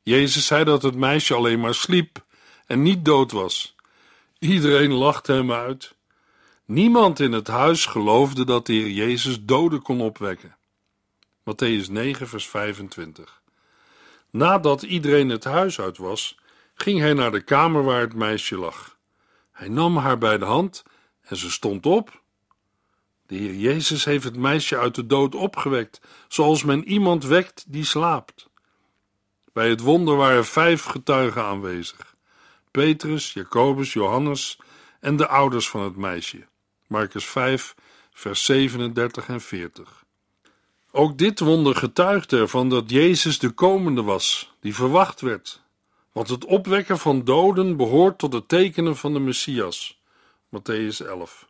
Jezus 0.03 0.47
zei 0.47 0.65
dat 0.65 0.83
het 0.83 0.95
meisje 0.95 1.35
alleen 1.35 1.61
maar 1.61 1.75
sliep 1.75 2.25
en 2.67 2.83
niet 2.83 3.05
dood 3.05 3.33
was. 3.33 3.75
Iedereen 4.39 4.93
lachte 4.93 5.33
hem 5.33 5.53
uit. 5.53 5.96
Niemand 6.67 7.21
in 7.21 7.33
het 7.33 7.47
huis 7.47 7.87
geloofde 7.87 8.45
dat 8.45 8.67
de 8.67 8.73
Heer 8.73 8.91
Jezus 8.91 9.45
doden 9.45 9.83
kon 9.83 10.01
opwekken. 10.01 10.57
Matthäus 11.41 11.91
9, 11.91 12.29
vers 12.29 12.49
25. 12.49 13.43
Nadat 14.31 14.83
iedereen 14.83 15.29
het 15.29 15.45
huis 15.45 15.81
uit 15.81 15.99
was, 15.99 16.39
ging 16.75 16.99
hij 17.01 17.13
naar 17.13 17.31
de 17.31 17.41
kamer 17.41 17.83
waar 17.83 18.01
het 18.01 18.15
meisje 18.15 18.57
lag. 18.57 18.97
Hij 19.53 19.69
nam 19.69 19.97
haar 19.97 20.19
bij 20.19 20.39
de 20.39 20.45
hand 20.45 20.83
en 21.23 21.37
ze 21.37 21.51
stond 21.51 21.87
op. 21.87 22.23
De 23.27 23.37
Heer 23.37 23.55
Jezus 23.55 24.05
heeft 24.05 24.25
het 24.25 24.37
meisje 24.37 24.79
uit 24.79 24.95
de 24.95 25.07
dood 25.07 25.35
opgewekt, 25.35 26.01
zoals 26.29 26.65
men 26.65 26.89
iemand 26.89 27.25
wekt 27.25 27.65
die 27.67 27.85
slaapt. 27.85 28.49
Bij 29.53 29.69
het 29.69 29.81
wonder 29.81 30.17
waren 30.17 30.45
vijf 30.45 30.85
getuigen 30.85 31.43
aanwezig: 31.43 32.15
Petrus, 32.71 33.33
Jacobus, 33.33 33.93
Johannes 33.93 34.59
en 35.01 35.17
de 35.17 35.29
ouders 35.29 35.69
van 35.69 35.81
het 35.81 35.97
meisje. 35.97 36.47
Marcus 36.87 37.25
5, 37.25 37.75
vers 38.13 38.45
37 38.45 39.29
en 39.29 39.41
40. 39.41 40.05
Ook 40.91 41.19
dit 41.19 41.41
wonder 41.41 41.77
getuigde 41.77 42.39
ervan 42.39 42.69
dat 42.69 42.91
Jezus 42.91 43.39
de 43.39 43.51
komende 43.51 44.03
was, 44.03 44.53
die 44.61 44.75
verwacht 44.75 45.21
werd. 45.21 45.63
Want 46.13 46.29
het 46.29 46.45
opwekken 46.45 46.99
van 46.99 47.25
doden 47.25 47.77
behoort 47.77 48.19
tot 48.19 48.33
de 48.33 48.47
tekenen 48.47 48.97
van 48.97 49.13
de 49.13 49.19
Messias. 49.19 50.01
Matthäus 50.57 51.07
11. 51.07 51.49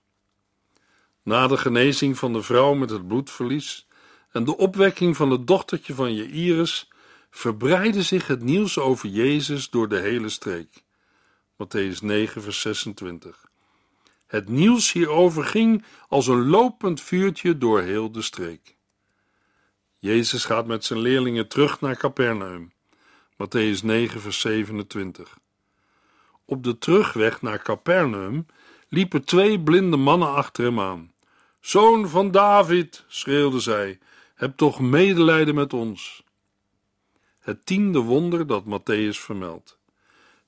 Na 1.23 1.47
de 1.47 1.57
genezing 1.57 2.19
van 2.19 2.33
de 2.33 2.43
vrouw 2.43 2.75
met 2.75 2.90
het 2.90 3.07
bloedverlies 3.07 3.87
en 4.31 4.45
de 4.45 4.57
opwekking 4.57 5.16
van 5.16 5.31
het 5.31 5.47
dochtertje 5.47 5.95
van 5.95 6.14
Jairus 6.14 6.88
verbreidde 7.31 8.02
zich 8.02 8.26
het 8.26 8.43
nieuws 8.43 8.78
over 8.78 9.09
Jezus 9.09 9.71
door 9.71 9.88
de 9.88 9.99
hele 9.99 10.28
streek. 10.28 10.85
Matthäus 11.52 11.99
9, 12.02 12.43
vers 12.43 12.61
26. 12.61 13.45
Het 14.26 14.49
nieuws 14.49 14.92
hierover 14.92 15.45
ging 15.45 15.85
als 16.09 16.26
een 16.26 16.47
lopend 16.47 17.00
vuurtje 17.00 17.59
door 17.59 17.80
heel 17.80 18.12
de 18.12 18.23
streek. 18.23 18.76
Jezus 19.99 20.45
gaat 20.45 20.66
met 20.66 20.85
zijn 20.85 20.99
leerlingen 20.99 21.49
terug 21.49 21.80
naar 21.80 21.97
Capernaum. 21.97 22.73
Matthäus 23.33 23.83
9, 23.83 24.21
vers 24.21 24.40
27. 24.40 25.38
Op 26.45 26.64
de 26.64 26.78
terugweg 26.78 27.42
naar 27.42 27.62
Capernaum 27.62 28.47
liepen 28.88 29.25
twee 29.25 29.61
blinde 29.61 29.97
mannen 29.97 30.35
achter 30.35 30.64
hem 30.64 30.80
aan. 30.80 31.12
Zoon 31.61 32.09
van 32.09 32.30
David, 32.30 33.04
schreeuwden 33.09 33.61
zij, 33.61 33.99
heb 34.35 34.56
toch 34.56 34.80
medelijden 34.80 35.54
met 35.54 35.73
ons. 35.73 36.25
Het 37.38 37.66
tiende 37.66 37.99
wonder 37.99 38.47
dat 38.47 38.64
Matthäus 38.64 39.18
vermeldt. 39.21 39.78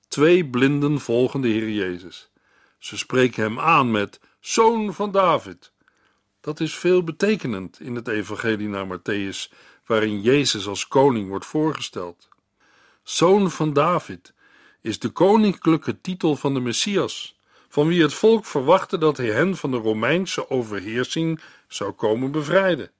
Twee 0.09 0.47
blinden 0.47 1.01
volgen 1.01 1.41
de 1.41 1.49
Heer 1.49 1.71
Jezus. 1.71 2.31
Ze 2.79 2.99
spreken 2.99 3.43
hem 3.43 3.59
aan 3.61 3.91
met 3.91 4.21
Zoon 4.41 4.95
van 4.95 5.11
David. 5.11 5.73
Dat 6.41 6.61
is 6.61 6.75
veelbetekenend 6.75 7.81
in 7.81 7.95
het 7.95 8.09
Evangelie 8.09 8.69
naar 8.69 8.99
Matthäus, 8.99 9.53
waarin 9.87 10.21
Jezus 10.21 10.67
als 10.67 10.89
koning 10.89 11.29
wordt 11.29 11.47
voorgesteld. 11.47 12.29
Zoon 13.03 13.51
van 13.51 13.73
David 13.73 14.35
is 14.81 14.99
de 14.99 15.09
koninklijke 15.09 16.01
titel 16.01 16.37
van 16.37 16.55
de 16.55 16.61
Messias, 16.61 17.41
van 17.69 17.89
wie 17.89 18.03
het 18.03 18.15
volk 18.15 18.45
verwachtte 18.45 18.99
dat 18.99 19.17
hij 19.17 19.31
hen 19.31 19.57
van 19.57 19.71
de 19.71 19.77
Romeinse 19.77 20.51
overheersing 20.51 21.41
zou 21.69 21.93
komen 21.93 22.31
bevrijden. 22.31 22.91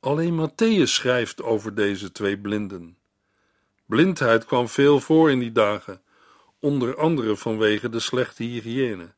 Alleen 0.00 0.48
Matthäus 0.48 0.90
schrijft 0.90 1.42
over 1.42 1.74
deze 1.74 2.12
twee 2.12 2.38
blinden. 2.38 2.96
Blindheid 3.86 4.44
kwam 4.44 4.68
veel 4.68 5.00
voor 5.00 5.30
in 5.30 5.38
die 5.38 5.52
dagen, 5.52 6.02
onder 6.64 6.96
andere 6.96 7.36
vanwege 7.36 7.88
de 7.88 8.00
slechte 8.00 8.42
hygiëne. 8.42 9.14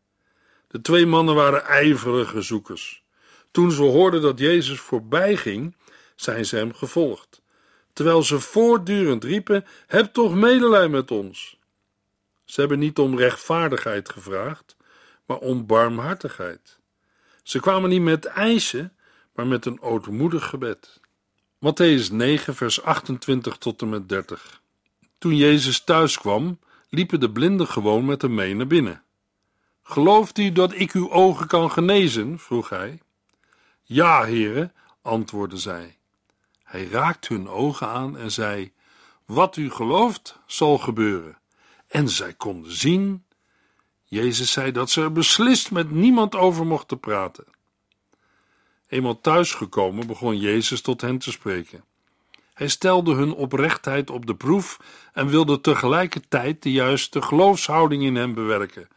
De 0.69 0.81
twee 0.81 1.07
mannen 1.07 1.35
waren 1.35 1.65
ijverige 1.65 2.41
zoekers. 2.41 3.05
Toen 3.51 3.71
ze 3.71 3.83
hoorden 3.83 4.23
dat 4.23 4.39
Jezus 4.39 4.81
voorbij 4.81 5.37
ging, 5.37 5.77
zijn 6.17 6.45
ze 6.45 6.57
hem 6.57 6.75
gevolgd, 6.75 7.43
terwijl 7.93 8.23
ze 8.23 8.41
voortdurend 8.41 9.25
riepen: 9.25 9.65
Heb 9.87 10.13
toch 10.13 10.35
medelijden 10.35 10.91
met 10.91 11.11
ons. 11.11 11.59
Ze 12.45 12.61
hebben 12.61 12.79
niet 12.79 12.99
om 12.99 13.19
rechtvaardigheid 13.19 14.09
gevraagd, 14.09 14.77
maar 15.27 15.39
om 15.39 15.67
barmhartigheid. 15.67 16.79
Ze 17.43 17.61
kwamen 17.61 17.91
niet 17.91 18.03
met 18.03 18.25
eisen, 18.25 18.97
maar 19.35 19.47
met 19.47 19.67
een 19.67 19.81
ootmoedig 19.81 20.47
gebed. 20.47 21.01
Matthäus 21.59 22.11
9, 22.13 22.55
vers 22.55 22.83
28 22.83 23.57
tot 23.57 23.83
en 23.83 23.89
met 23.89 24.09
30. 24.09 24.61
Toen 25.19 25.37
Jezus 25.37 25.85
thuis 25.85 26.19
kwam, 26.19 26.59
liepen 26.89 27.21
de 27.21 27.31
blinden 27.31 27.69
gewoon 27.69 28.05
met 28.05 28.23
hem 28.23 28.35
mee 28.35 28.55
naar 28.55 28.67
binnen. 28.67 29.03
Gelooft 29.83 30.39
u 30.39 30.53
dat 30.53 30.75
ik 30.75 30.93
uw 30.93 31.11
ogen 31.11 31.47
kan 31.47 31.71
genezen? 31.71 32.39
vroeg 32.39 32.69
hij. 32.69 33.01
Ja, 33.83 34.25
heren, 34.25 34.73
antwoordden 35.03 35.59
zij. 35.59 35.99
Hij 36.63 36.89
raakte 36.89 37.35
hun 37.35 37.49
ogen 37.49 37.89
aan 37.89 38.17
en 38.17 38.33
zei: 38.33 38.73
Wat 39.25 39.57
u 39.57 39.71
gelooft, 39.71 40.39
zal 40.47 40.79
gebeuren. 40.79 41.39
En 41.87 42.09
zij 42.09 42.35
konden 42.35 42.73
zien. 42.73 43.25
Jezus 44.05 44.53
zei 44.53 44.73
dat 44.73 44.91
ze 44.91 45.03
er 45.03 45.13
beslist 45.13 45.71
met 45.71 45.91
niemand 45.91 46.35
over 46.35 46.67
mochten 46.67 47.01
praten. 47.01 47.45
Eenmaal 48.89 49.21
thuisgekomen 49.21 50.07
begon 50.07 50.39
Jezus 50.39 50.81
tot 50.81 51.01
hen 51.01 51.19
te 51.19 51.31
spreken. 51.31 51.85
Hij 52.57 52.69
stelde 52.69 53.15
hun 53.15 53.33
oprechtheid 53.33 54.11
op 54.11 54.27
de 54.27 54.35
proef 54.35 54.81
en 55.13 55.29
wilde 55.29 55.61
tegelijkertijd 55.61 56.63
de 56.63 56.73
juiste 56.73 57.23
geloofshouding 57.23 58.03
in 58.03 58.17
hen 58.17 58.35
bewerken. 58.35 58.89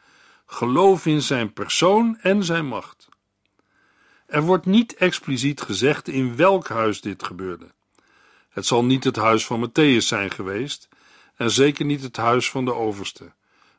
Geloof 0.45 1.05
in 1.05 1.21
zijn 1.21 1.53
persoon 1.53 2.17
en 2.21 2.43
zijn 2.43 2.65
macht. 2.65 3.09
Er 4.25 4.41
wordt 4.41 4.65
niet 4.65 4.95
expliciet 4.95 5.61
gezegd 5.61 6.07
in 6.07 6.35
welk 6.35 6.67
huis 6.67 7.01
dit 7.01 7.23
gebeurde. 7.23 7.71
Het 8.49 8.65
zal 8.65 8.85
niet 8.85 9.03
het 9.03 9.15
huis 9.15 9.45
van 9.45 9.69
Matthäus 9.69 10.05
zijn 10.05 10.31
geweest, 10.31 10.89
en 11.35 11.51
zeker 11.51 11.85
niet 11.85 12.01
het 12.01 12.17
huis 12.17 12.49
van 12.49 12.65
de 12.65 12.73
overste, 12.73 13.31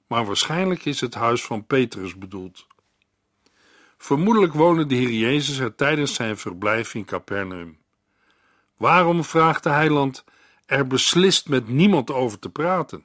maar 0.06 0.24
waarschijnlijk 0.24 0.84
is 0.84 1.00
het 1.00 1.14
huis 1.14 1.44
van 1.44 1.66
Petrus 1.66 2.18
bedoeld. 2.18 2.66
Vermoedelijk 3.98 4.52
woonde 4.52 4.86
de 4.86 4.94
Heer 4.94 5.12
Jezus 5.12 5.58
er 5.58 5.74
tijdens 5.74 6.14
zijn 6.14 6.38
verblijf 6.38 6.94
in 6.94 7.04
Capernaum. 7.04 7.79
Waarom 8.80 9.24
vraagt 9.24 9.62
de 9.62 9.68
heiland 9.68 10.24
er 10.66 10.86
beslist 10.86 11.48
met 11.48 11.68
niemand 11.68 12.10
over 12.10 12.38
te 12.38 12.50
praten? 12.50 13.04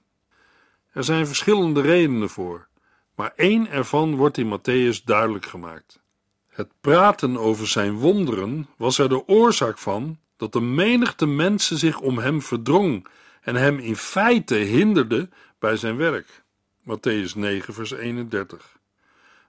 Er 0.91 1.03
zijn 1.03 1.27
verschillende 1.27 1.81
redenen 1.81 2.29
voor, 2.29 2.67
maar 3.15 3.33
één 3.35 3.69
ervan 3.69 4.15
wordt 4.15 4.37
in 4.37 4.59
Matthäus 4.59 5.03
duidelijk 5.03 5.45
gemaakt. 5.45 5.99
Het 6.47 6.67
praten 6.81 7.37
over 7.37 7.67
zijn 7.67 7.93
wonderen 7.93 8.67
was 8.77 8.97
er 8.97 9.09
de 9.09 9.27
oorzaak 9.27 9.77
van 9.77 10.19
dat 10.37 10.53
de 10.53 10.61
menigte 10.61 11.25
mensen 11.25 11.77
zich 11.77 11.99
om 11.99 12.17
hem 12.17 12.41
verdrong 12.41 13.07
en 13.41 13.55
hem 13.55 13.79
in 13.79 13.95
feite 13.95 14.55
hinderde 14.55 15.29
bij 15.59 15.77
zijn 15.77 15.97
werk. 15.97 16.43
Matthäus 16.81 17.35
9, 17.35 17.73
vers 17.73 17.91
31. 17.91 18.77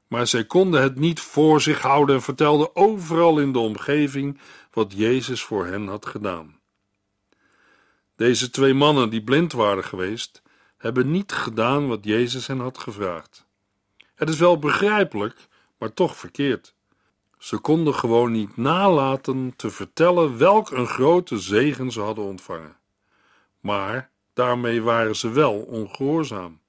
Maar 0.06 0.26
zij 0.26 0.44
konden 0.44 0.82
het 0.82 0.98
niet 0.98 1.20
voor 1.20 1.60
zich 1.60 1.80
houden 1.80 2.14
en 2.14 2.22
vertelden 2.22 2.76
overal 2.76 3.38
in 3.38 3.52
de 3.52 3.58
omgeving 3.58 4.38
wat 4.76 4.92
Jezus 4.92 5.42
voor 5.42 5.66
hen 5.66 5.86
had 5.86 6.06
gedaan. 6.06 6.60
Deze 8.16 8.50
twee 8.50 8.74
mannen 8.74 9.10
die 9.10 9.22
blind 9.22 9.52
waren 9.52 9.84
geweest, 9.84 10.42
hebben 10.76 11.10
niet 11.10 11.32
gedaan 11.32 11.88
wat 11.88 12.04
Jezus 12.04 12.46
hen 12.46 12.58
had 12.58 12.78
gevraagd. 12.78 13.46
Het 14.14 14.28
is 14.28 14.38
wel 14.38 14.58
begrijpelijk, 14.58 15.48
maar 15.78 15.92
toch 15.92 16.16
verkeerd. 16.16 16.74
Ze 17.38 17.58
konden 17.58 17.94
gewoon 17.94 18.32
niet 18.32 18.56
nalaten 18.56 19.52
te 19.56 19.70
vertellen 19.70 20.38
welk 20.38 20.70
een 20.70 20.86
grote 20.86 21.38
zegen 21.38 21.90
ze 21.90 22.00
hadden 22.00 22.24
ontvangen. 22.24 22.76
Maar 23.60 24.10
daarmee 24.32 24.82
waren 24.82 25.16
ze 25.16 25.30
wel 25.30 25.54
ongehoorzaam. 25.54 26.60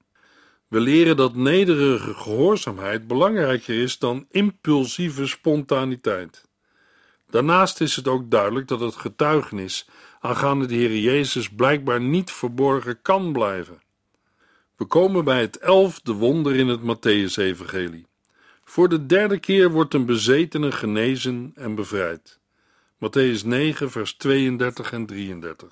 We 0.68 0.80
leren 0.80 1.16
dat 1.16 1.34
nederige 1.34 2.14
gehoorzaamheid 2.14 3.06
belangrijker 3.06 3.82
is 3.82 3.98
dan 3.98 4.26
impulsieve 4.30 5.26
spontaniteit. 5.26 6.47
Daarnaast 7.30 7.80
is 7.80 7.96
het 7.96 8.08
ook 8.08 8.30
duidelijk 8.30 8.68
dat 8.68 8.80
het 8.80 8.96
getuigenis 8.96 9.88
aangaande 10.20 10.66
de 10.66 10.74
Heer 10.74 10.96
Jezus 10.96 11.48
blijkbaar 11.48 12.00
niet 12.00 12.30
verborgen 12.30 13.02
kan 13.02 13.32
blijven. 13.32 13.82
We 14.76 14.84
komen 14.84 15.24
bij 15.24 15.40
het 15.40 15.58
elfde 15.58 16.12
wonder 16.12 16.54
in 16.54 16.68
het 16.68 16.80
Matthäus-evangelie. 16.80 18.06
Voor 18.64 18.88
de 18.88 19.06
derde 19.06 19.38
keer 19.38 19.70
wordt 19.70 19.94
een 19.94 20.06
bezetene 20.06 20.72
genezen 20.72 21.52
en 21.54 21.74
bevrijd. 21.74 22.38
Matthäus 22.94 23.44
9, 23.44 23.90
vers 23.90 24.12
32 24.12 24.92
en 24.92 25.06
33. 25.06 25.68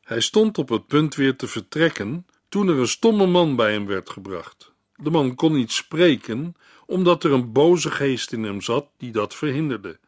Hij 0.00 0.20
stond 0.20 0.58
op 0.58 0.68
het 0.68 0.86
punt 0.86 1.14
weer 1.14 1.36
te 1.36 1.46
vertrekken 1.46 2.26
toen 2.48 2.68
er 2.68 2.78
een 2.78 2.88
stomme 2.88 3.26
man 3.26 3.56
bij 3.56 3.72
hem 3.72 3.86
werd 3.86 4.10
gebracht. 4.10 4.72
De 4.96 5.10
man 5.10 5.34
kon 5.34 5.52
niet 5.52 5.72
spreken, 5.72 6.54
omdat 6.86 7.24
er 7.24 7.32
een 7.32 7.52
boze 7.52 7.90
geest 7.90 8.32
in 8.32 8.42
hem 8.42 8.60
zat 8.60 8.86
die 8.96 9.12
dat 9.12 9.34
verhinderde. 9.34 9.98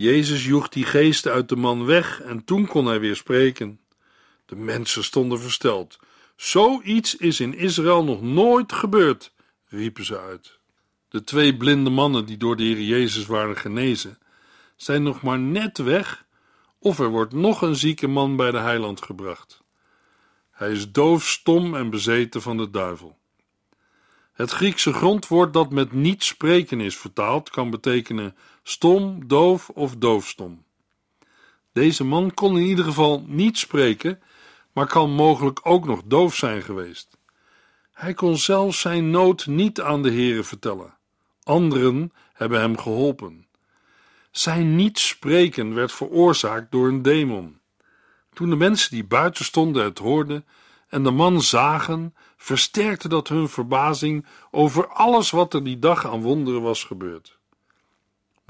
Jezus 0.00 0.44
joeg 0.44 0.68
die 0.68 0.84
geest 0.84 1.26
uit 1.26 1.48
de 1.48 1.56
man 1.56 1.84
weg 1.84 2.20
en 2.20 2.44
toen 2.44 2.66
kon 2.66 2.86
hij 2.86 3.00
weer 3.00 3.16
spreken. 3.16 3.80
De 4.46 4.56
mensen 4.56 5.04
stonden 5.04 5.40
versteld. 5.40 5.98
Zoiets 6.36 7.16
is 7.16 7.40
in 7.40 7.54
Israël 7.54 8.04
nog 8.04 8.22
nooit 8.22 8.72
gebeurd, 8.72 9.32
riepen 9.68 10.04
ze 10.04 10.18
uit. 10.18 10.58
De 11.08 11.24
twee 11.24 11.56
blinde 11.56 11.90
mannen 11.90 12.26
die 12.26 12.36
door 12.36 12.56
de 12.56 12.62
Heer 12.62 12.80
Jezus 12.80 13.26
waren 13.26 13.56
genezen, 13.56 14.18
zijn 14.76 15.02
nog 15.02 15.22
maar 15.22 15.38
net 15.38 15.78
weg, 15.78 16.24
of 16.78 16.98
er 16.98 17.08
wordt 17.08 17.32
nog 17.32 17.62
een 17.62 17.76
zieke 17.76 18.08
man 18.08 18.36
bij 18.36 18.50
de 18.50 18.58
heiland 18.58 19.02
gebracht. 19.02 19.62
Hij 20.50 20.72
is 20.72 20.92
doof, 20.92 21.28
stom 21.28 21.74
en 21.74 21.90
bezeten 21.90 22.42
van 22.42 22.56
de 22.56 22.70
duivel. 22.70 23.18
Het 24.32 24.50
Griekse 24.50 24.92
grondwoord 24.92 25.52
dat 25.52 25.70
met 25.70 25.92
niet 25.92 26.24
spreken 26.24 26.80
is 26.80 26.96
vertaald, 26.96 27.50
kan 27.50 27.70
betekenen 27.70 28.36
stom, 28.70 29.26
doof 29.28 29.68
of 29.68 29.96
doofstom. 29.96 30.64
Deze 31.72 32.04
man 32.04 32.34
kon 32.34 32.58
in 32.58 32.66
ieder 32.66 32.84
geval 32.84 33.24
niet 33.26 33.58
spreken, 33.58 34.20
maar 34.72 34.86
kan 34.86 35.10
mogelijk 35.10 35.60
ook 35.62 35.86
nog 35.86 36.02
doof 36.04 36.34
zijn 36.34 36.62
geweest. 36.62 37.18
Hij 37.92 38.14
kon 38.14 38.36
zelfs 38.38 38.80
zijn 38.80 39.10
nood 39.10 39.46
niet 39.46 39.80
aan 39.80 40.02
de 40.02 40.10
Heere 40.10 40.42
vertellen. 40.42 40.94
Anderen 41.42 42.12
hebben 42.32 42.60
hem 42.60 42.78
geholpen. 42.78 43.46
Zijn 44.30 44.76
niet 44.76 44.98
spreken 44.98 45.74
werd 45.74 45.92
veroorzaakt 45.92 46.70
door 46.70 46.88
een 46.88 47.02
demon. 47.02 47.58
Toen 48.32 48.50
de 48.50 48.56
mensen 48.56 48.90
die 48.90 49.04
buiten 49.04 49.44
stonden 49.44 49.84
het 49.84 49.98
hoorden 49.98 50.46
en 50.88 51.02
de 51.02 51.10
man 51.10 51.42
zagen, 51.42 52.14
versterkte 52.36 53.08
dat 53.08 53.28
hun 53.28 53.48
verbazing 53.48 54.26
over 54.50 54.86
alles 54.86 55.30
wat 55.30 55.54
er 55.54 55.64
die 55.64 55.78
dag 55.78 56.06
aan 56.06 56.20
wonderen 56.20 56.62
was 56.62 56.84
gebeurd. 56.84 57.39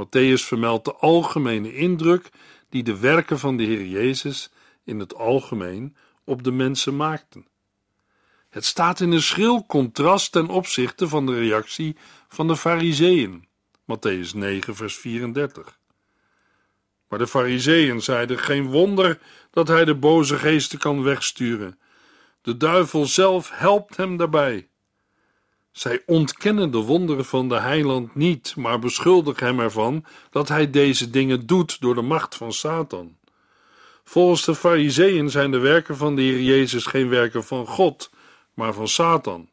Matthäus 0.00 0.44
vermeldt 0.44 0.84
de 0.84 0.94
algemene 0.94 1.74
indruk 1.74 2.30
die 2.68 2.82
de 2.82 2.98
werken 2.98 3.38
van 3.38 3.56
de 3.56 3.62
Heer 3.62 3.86
Jezus 3.86 4.50
in 4.84 4.98
het 4.98 5.14
algemeen 5.14 5.96
op 6.24 6.42
de 6.44 6.52
mensen 6.52 6.96
maakten. 6.96 7.46
Het 8.48 8.64
staat 8.64 9.00
in 9.00 9.12
een 9.12 9.22
schril 9.22 9.66
contrast 9.66 10.32
ten 10.32 10.48
opzichte 10.48 11.08
van 11.08 11.26
de 11.26 11.38
reactie 11.38 11.96
van 12.28 12.48
de 12.48 12.56
Fariseeën, 12.56 13.48
Matthäus 13.82 14.30
9, 14.34 14.76
vers 14.76 14.96
34. 14.96 15.78
Maar 17.08 17.18
de 17.18 17.26
Fariseeën 17.26 18.02
zeiden: 18.02 18.38
Geen 18.38 18.66
wonder 18.66 19.18
dat 19.50 19.68
hij 19.68 19.84
de 19.84 19.94
boze 19.94 20.38
geesten 20.38 20.78
kan 20.78 21.02
wegsturen. 21.02 21.78
De 22.42 22.56
duivel 22.56 23.06
zelf 23.06 23.50
helpt 23.52 23.96
hem 23.96 24.16
daarbij. 24.16 24.69
Zij 25.72 26.02
ontkennen 26.06 26.70
de 26.70 26.78
wonderen 26.78 27.24
van 27.24 27.48
de 27.48 27.58
heiland 27.58 28.14
niet, 28.14 28.56
maar 28.56 28.78
beschuldigen 28.78 29.46
hem 29.46 29.60
ervan 29.60 30.04
dat 30.30 30.48
hij 30.48 30.70
deze 30.70 31.10
dingen 31.10 31.46
doet 31.46 31.80
door 31.80 31.94
de 31.94 32.02
macht 32.02 32.34
van 32.34 32.52
Satan. 32.52 33.16
Volgens 34.04 34.44
de 34.44 34.54
Fariseeën 34.54 35.30
zijn 35.30 35.50
de 35.50 35.58
werken 35.58 35.96
van 35.96 36.16
de 36.16 36.22
Heer 36.22 36.40
Jezus 36.42 36.86
geen 36.86 37.08
werken 37.08 37.44
van 37.44 37.66
God, 37.66 38.10
maar 38.54 38.72
van 38.72 38.88
Satan. 38.88 39.48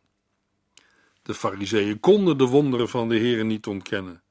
De 1.21 1.33
Fariseeën 1.33 1.99
konden 1.99 2.37
de 2.37 2.45
wonderen 2.45 2.89
van 2.89 3.09
de 3.09 3.15
Heer 3.15 3.45
niet 3.45 3.67
ontkennen, 3.67 4.21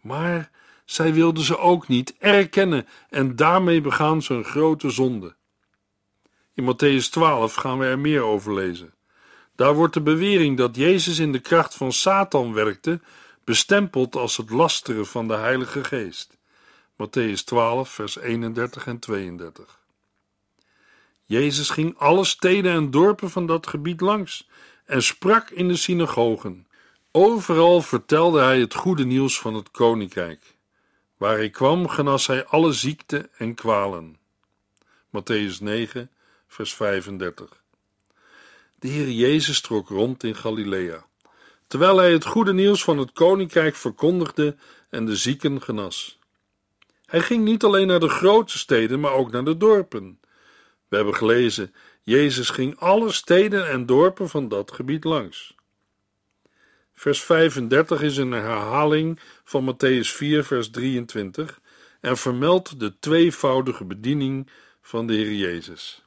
maar 0.00 0.50
zij 0.84 1.14
wilden 1.14 1.44
ze 1.44 1.58
ook 1.58 1.88
niet 1.88 2.14
erkennen 2.18 2.86
en 3.08 3.36
daarmee 3.36 3.80
begaan 3.80 4.22
ze 4.22 4.34
een 4.34 4.44
grote 4.44 4.90
zonde. 4.90 5.34
In 6.54 6.74
Matthäus 6.74 7.10
12 7.10 7.54
gaan 7.54 7.78
we 7.78 7.84
er 7.84 7.98
meer 7.98 8.22
over 8.22 8.54
lezen. 8.54 8.94
Daar 9.54 9.74
wordt 9.74 9.94
de 9.94 10.00
bewering 10.00 10.56
dat 10.56 10.76
Jezus 10.76 11.18
in 11.18 11.32
de 11.32 11.38
kracht 11.38 11.74
van 11.74 11.92
Satan 11.92 12.52
werkte, 12.52 13.00
bestempeld 13.44 14.16
als 14.16 14.36
het 14.36 14.50
lasteren 14.50 15.06
van 15.06 15.28
de 15.28 15.34
Heilige 15.34 15.84
Geest. 15.84 16.36
Matthäus 16.92 17.44
12, 17.44 17.90
vers 17.90 18.18
31 18.18 18.86
en 18.86 18.98
32. 18.98 19.78
Jezus 21.24 21.70
ging 21.70 21.98
alle 21.98 22.24
steden 22.24 22.72
en 22.72 22.90
dorpen 22.90 23.30
van 23.30 23.46
dat 23.46 23.66
gebied 23.66 24.00
langs 24.00 24.48
en 24.84 25.02
sprak 25.02 25.50
in 25.50 25.68
de 25.68 25.76
synagogen. 25.76 26.66
Overal 27.10 27.82
vertelde 27.82 28.40
hij 28.40 28.60
het 28.60 28.74
goede 28.74 29.04
nieuws 29.04 29.38
van 29.38 29.54
het 29.54 29.70
koninkrijk. 29.70 30.56
Waar 31.16 31.36
hij 31.36 31.50
kwam, 31.50 31.88
genas 31.88 32.26
hij 32.26 32.44
alle 32.44 32.72
ziekte 32.72 33.30
en 33.36 33.54
kwalen. 33.54 34.18
Matthäus 35.06 35.58
9, 35.60 36.10
vers 36.46 36.74
35. 36.74 37.63
De 38.84 38.90
Heer 38.90 39.10
Jezus 39.10 39.60
trok 39.60 39.88
rond 39.88 40.24
in 40.24 40.36
Galilea, 40.36 41.06
terwijl 41.66 41.96
hij 41.96 42.12
het 42.12 42.24
goede 42.24 42.52
nieuws 42.52 42.84
van 42.84 42.98
het 42.98 43.12
koninkrijk 43.12 43.74
verkondigde 43.74 44.56
en 44.90 45.04
de 45.06 45.16
zieken 45.16 45.62
genas. 45.62 46.18
Hij 47.06 47.20
ging 47.20 47.44
niet 47.44 47.64
alleen 47.64 47.86
naar 47.86 48.00
de 48.00 48.08
grote 48.08 48.58
steden, 48.58 49.00
maar 49.00 49.12
ook 49.12 49.30
naar 49.30 49.44
de 49.44 49.56
dorpen. 49.56 50.20
We 50.88 50.96
hebben 50.96 51.14
gelezen: 51.14 51.74
Jezus 52.02 52.50
ging 52.50 52.78
alle 52.78 53.12
steden 53.12 53.68
en 53.68 53.86
dorpen 53.86 54.28
van 54.28 54.48
dat 54.48 54.72
gebied 54.72 55.04
langs. 55.04 55.54
Vers 56.94 57.22
35 57.22 58.02
is 58.02 58.16
een 58.16 58.32
herhaling 58.32 59.20
van 59.44 59.74
Matthäus 59.74 60.08
4, 60.08 60.44
vers 60.44 60.70
23 60.70 61.60
en 62.00 62.16
vermeldt 62.16 62.80
de 62.80 62.98
tweevoudige 62.98 63.84
bediening 63.84 64.50
van 64.82 65.06
de 65.06 65.12
Heer 65.12 65.34
Jezus. 65.34 66.04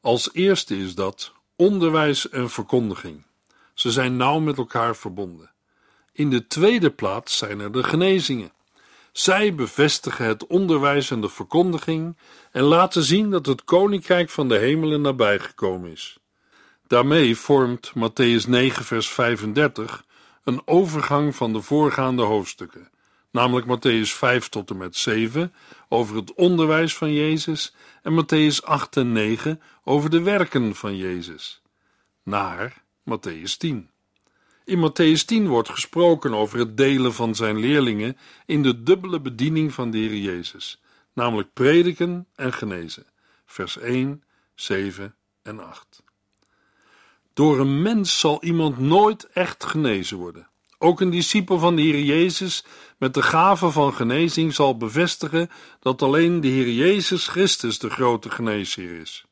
Als 0.00 0.30
eerste 0.32 0.76
is 0.76 0.94
dat 0.94 1.36
onderwijs 1.58 2.28
en 2.28 2.50
verkondiging. 2.50 3.22
Ze 3.74 3.90
zijn 3.90 4.16
nauw 4.16 4.38
met 4.38 4.58
elkaar 4.58 4.96
verbonden. 4.96 5.50
In 6.12 6.30
de 6.30 6.46
tweede 6.46 6.90
plaats 6.90 7.36
zijn 7.36 7.60
er 7.60 7.72
de 7.72 7.82
genezingen. 7.82 8.52
Zij 9.12 9.54
bevestigen 9.54 10.26
het 10.26 10.46
onderwijs 10.46 11.10
en 11.10 11.20
de 11.20 11.28
verkondiging 11.28 12.16
en 12.52 12.62
laten 12.62 13.02
zien 13.02 13.30
dat 13.30 13.46
het 13.46 13.64
koninkrijk 13.64 14.30
van 14.30 14.48
de 14.48 14.56
hemelen 14.56 15.00
nabijgekomen 15.00 15.90
is. 15.90 16.18
Daarmee 16.86 17.36
vormt 17.36 17.92
Matthäus 17.96 18.48
9, 18.48 18.84
vers 18.84 19.08
35 19.08 20.04
een 20.44 20.62
overgang 20.64 21.36
van 21.36 21.52
de 21.52 21.62
voorgaande 21.62 22.22
hoofdstukken, 22.22 22.90
namelijk 23.30 23.66
Matthäus 23.66 24.10
5 24.12 24.48
tot 24.48 24.70
en 24.70 24.76
met 24.76 24.96
7 24.96 25.54
over 25.88 26.16
het 26.16 26.34
onderwijs 26.34 26.96
van 26.96 27.12
Jezus 27.12 27.74
en 28.02 28.24
Matthäus 28.24 28.64
8 28.64 28.96
en 28.96 29.12
9 29.12 29.60
over 29.88 30.10
de 30.10 30.22
werken 30.22 30.74
van 30.74 30.96
Jezus, 30.96 31.62
naar 32.22 32.82
Matthäus 33.10 33.56
10. 33.58 33.90
In 34.64 34.90
Matthäus 34.90 35.24
10 35.24 35.48
wordt 35.48 35.68
gesproken 35.68 36.34
over 36.34 36.58
het 36.58 36.76
delen 36.76 37.14
van 37.14 37.34
zijn 37.34 37.58
leerlingen 37.58 38.16
in 38.46 38.62
de 38.62 38.82
dubbele 38.82 39.20
bediening 39.20 39.74
van 39.74 39.90
de 39.90 39.98
Heer 39.98 40.16
Jezus, 40.16 40.80
namelijk 41.12 41.52
prediken 41.52 42.26
en 42.34 42.52
genezen. 42.52 43.06
Vers 43.46 43.78
1, 43.78 44.22
7 44.54 45.14
en 45.42 45.60
8. 45.60 46.02
Door 47.32 47.58
een 47.58 47.82
mens 47.82 48.18
zal 48.18 48.42
iemand 48.42 48.78
nooit 48.78 49.28
echt 49.28 49.64
genezen 49.64 50.16
worden. 50.16 50.48
Ook 50.78 51.00
een 51.00 51.10
discipel 51.10 51.58
van 51.58 51.76
de 51.76 51.82
Heer 51.82 52.02
Jezus 52.02 52.64
met 52.98 53.14
de 53.14 53.22
gave 53.22 53.70
van 53.70 53.94
genezing 53.94 54.54
zal 54.54 54.76
bevestigen 54.76 55.50
dat 55.80 56.02
alleen 56.02 56.40
de 56.40 56.48
Heer 56.48 56.70
Jezus 56.70 57.28
Christus 57.28 57.78
de 57.78 57.90
grote 57.90 58.30
geneesheer 58.30 59.00
is. 59.00 59.27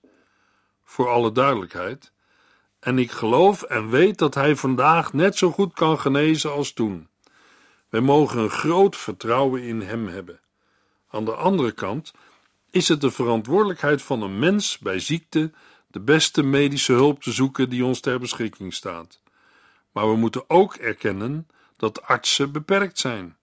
Voor 0.89 1.09
alle 1.09 1.33
duidelijkheid, 1.33 2.13
en 2.79 2.99
ik 2.99 3.11
geloof 3.11 3.63
en 3.63 3.91
weet 3.91 4.19
dat 4.19 4.35
Hij 4.35 4.57
vandaag 4.57 5.13
net 5.13 5.37
zo 5.37 5.51
goed 5.51 5.73
kan 5.73 6.01
genezen 6.01 6.53
als 6.53 6.73
toen. 6.73 7.09
Wij 7.89 8.01
mogen 8.01 8.39
een 8.39 8.51
groot 8.51 8.97
vertrouwen 8.97 9.63
in 9.63 9.81
Hem 9.81 10.09
hebben. 10.09 10.41
Aan 11.09 11.25
de 11.25 11.35
andere 11.35 11.73
kant 11.73 12.13
is 12.71 12.89
het 12.89 13.01
de 13.01 13.11
verantwoordelijkheid 13.11 14.03
van 14.03 14.23
een 14.23 14.39
mens 14.39 14.79
bij 14.79 14.99
ziekte 14.99 15.53
de 15.87 16.01
beste 16.01 16.43
medische 16.43 16.93
hulp 16.93 17.23
te 17.23 17.33
zoeken 17.33 17.69
die 17.71 17.85
ons 17.85 18.01
ter 18.01 18.21
beschikking 18.21 18.75
staat. 18.75 19.21
Maar 19.93 20.11
we 20.11 20.17
moeten 20.17 20.51
ook 20.51 20.75
erkennen 20.75 21.49
dat 21.77 22.03
artsen 22.03 22.53
beperkt 22.53 22.99
zijn. 22.99 23.37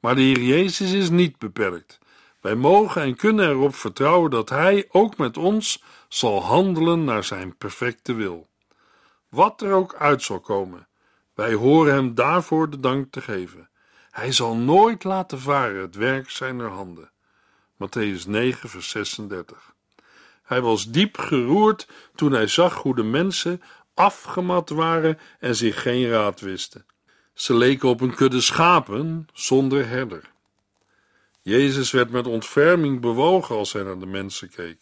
Maar 0.00 0.14
de 0.14 0.20
Heer 0.20 0.42
Jezus 0.42 0.92
is 0.92 1.10
niet 1.10 1.38
beperkt. 1.38 1.98
Wij 2.40 2.54
mogen 2.54 3.02
en 3.02 3.16
kunnen 3.16 3.48
erop 3.48 3.74
vertrouwen 3.74 4.30
dat 4.30 4.48
Hij 4.48 4.86
ook 4.88 5.16
met 5.16 5.36
ons 5.36 5.82
zal 6.08 6.42
handelen 6.42 7.04
naar 7.04 7.24
Zijn 7.24 7.56
perfecte 7.56 8.14
wil. 8.14 8.46
Wat 9.28 9.62
er 9.62 9.72
ook 9.72 9.94
uit 9.94 10.22
zal 10.22 10.40
komen, 10.40 10.88
wij 11.34 11.54
horen 11.54 11.94
Hem 11.94 12.14
daarvoor 12.14 12.70
de 12.70 12.80
dank 12.80 13.12
te 13.12 13.20
geven. 13.20 13.70
Hij 14.10 14.32
zal 14.32 14.56
nooit 14.56 15.04
laten 15.04 15.40
varen 15.40 15.80
het 15.80 15.94
werk 15.94 16.30
zijner 16.30 16.68
handen. 16.68 17.10
Matthäus 17.74 18.26
9, 18.26 18.68
vers 18.68 18.88
36. 18.88 19.74
Hij 20.42 20.60
was 20.60 20.90
diep 20.90 21.18
geroerd 21.18 21.88
toen 22.14 22.32
hij 22.32 22.46
zag 22.46 22.74
hoe 22.74 22.94
de 22.94 23.02
mensen 23.02 23.62
afgemat 23.94 24.68
waren 24.68 25.18
en 25.38 25.56
zich 25.56 25.82
geen 25.82 26.08
raad 26.08 26.40
wisten. 26.40 26.86
Ze 27.34 27.54
leken 27.54 27.88
op 27.88 28.00
een 28.00 28.14
kudde 28.14 28.40
schapen 28.40 29.28
zonder 29.32 29.88
herder. 29.88 30.34
Jezus 31.46 31.90
werd 31.90 32.10
met 32.10 32.26
ontferming 32.26 33.00
bewogen 33.00 33.56
als 33.56 33.72
hij 33.72 33.82
naar 33.82 33.98
de 33.98 34.06
mensen 34.06 34.50
keek. 34.50 34.78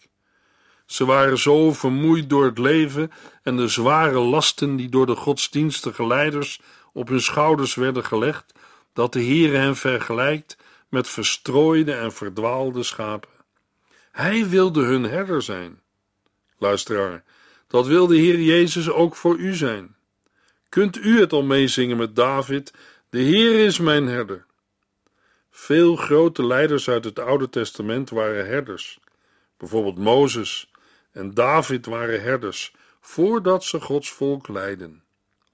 Ze 0.87 1.05
waren 1.05 1.39
zo 1.39 1.73
vermoeid 1.73 2.31
door 2.31 2.45
het 2.45 2.59
leven 2.59 3.13
en 3.43 3.57
de 3.57 3.69
zware 3.69 4.19
lasten 4.19 4.77
die 4.77 4.89
door 4.89 5.07
de 5.07 5.15
godsdienstige 5.17 6.07
leiders 6.07 6.61
op 6.93 7.09
hun 7.09 7.21
schouders 7.21 7.75
werden 7.75 8.05
gelegd, 8.05 8.55
dat 8.93 9.13
de 9.13 9.21
Heer 9.21 9.53
hen 9.53 9.77
vergelijkt 9.77 10.57
met 10.89 11.09
verstrooide 11.09 11.93
en 11.93 12.13
verdwaalde 12.13 12.83
schapen. 12.83 13.31
Hij 14.13 14.49
wilde 14.49 14.83
hun 14.83 15.03
herder 15.03 15.43
zijn. 15.43 15.81
Luisteraar, 16.59 17.25
dat 17.67 17.87
wil 17.87 18.07
de 18.07 18.17
Heer 18.17 18.41
Jezus 18.41 18.91
ook 18.91 19.17
voor 19.17 19.37
u 19.37 19.55
zijn. 19.55 19.97
Kunt 20.69 20.97
u 20.97 21.21
het 21.21 21.33
al 21.33 21.43
meezingen 21.43 21.97
met 21.97 22.17
David? 22.17 22.73
De 23.11 23.19
Heer 23.19 23.65
is 23.65 23.79
mijn 23.79 24.07
herder. 24.07 24.47
Veel 25.57 25.97
grote 25.97 26.47
leiders 26.47 26.89
uit 26.89 27.05
het 27.05 27.19
Oude 27.19 27.49
Testament 27.49 28.11
waren 28.11 28.47
herders. 28.47 28.99
Bijvoorbeeld 29.57 29.99
Mozes 29.99 30.71
en 31.13 31.35
David 31.35 31.87
waren 31.87 32.23
herders 32.23 32.75
voordat 33.01 33.65
ze 33.65 33.81
Gods 33.81 34.11
volk 34.11 34.49
leidden. 34.49 35.03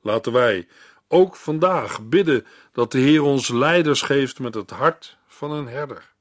Laten 0.01 0.33
wij 0.33 0.69
ook 1.09 1.37
vandaag 1.37 2.09
bidden 2.09 2.47
dat 2.73 2.93
de 2.93 2.99
Heer 2.99 3.23
ons 3.23 3.49
leiders 3.49 4.03
geeft 4.03 4.39
met 4.39 4.55
het 4.55 4.71
hart 4.71 5.17
van 5.27 5.51
een 5.51 5.69
herder. 5.69 6.13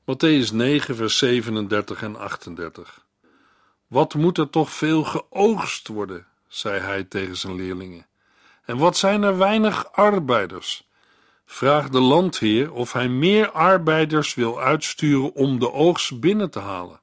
Matthäus 0.00 0.52
9, 0.52 0.96
vers 0.96 1.18
37 1.18 2.02
en 2.02 2.16
38. 2.16 3.04
Wat 3.86 4.14
moet 4.14 4.38
er 4.38 4.50
toch 4.50 4.70
veel 4.70 5.04
geoogst 5.04 5.88
worden, 5.88 6.26
zei 6.48 6.80
hij 6.80 7.04
tegen 7.04 7.36
zijn 7.36 7.54
leerlingen. 7.54 8.06
En 8.64 8.78
wat 8.78 8.96
zijn 8.96 9.22
er 9.22 9.38
weinig 9.38 9.92
arbeiders? 9.92 10.88
Vraag 11.54 11.88
de 11.88 12.00
landheer 12.00 12.72
of 12.72 12.92
hij 12.92 13.08
meer 13.08 13.50
arbeiders 13.50 14.34
wil 14.34 14.60
uitsturen 14.60 15.34
om 15.34 15.58
de 15.58 15.72
oogst 15.72 16.20
binnen 16.20 16.50
te 16.50 16.58
halen. 16.58 17.00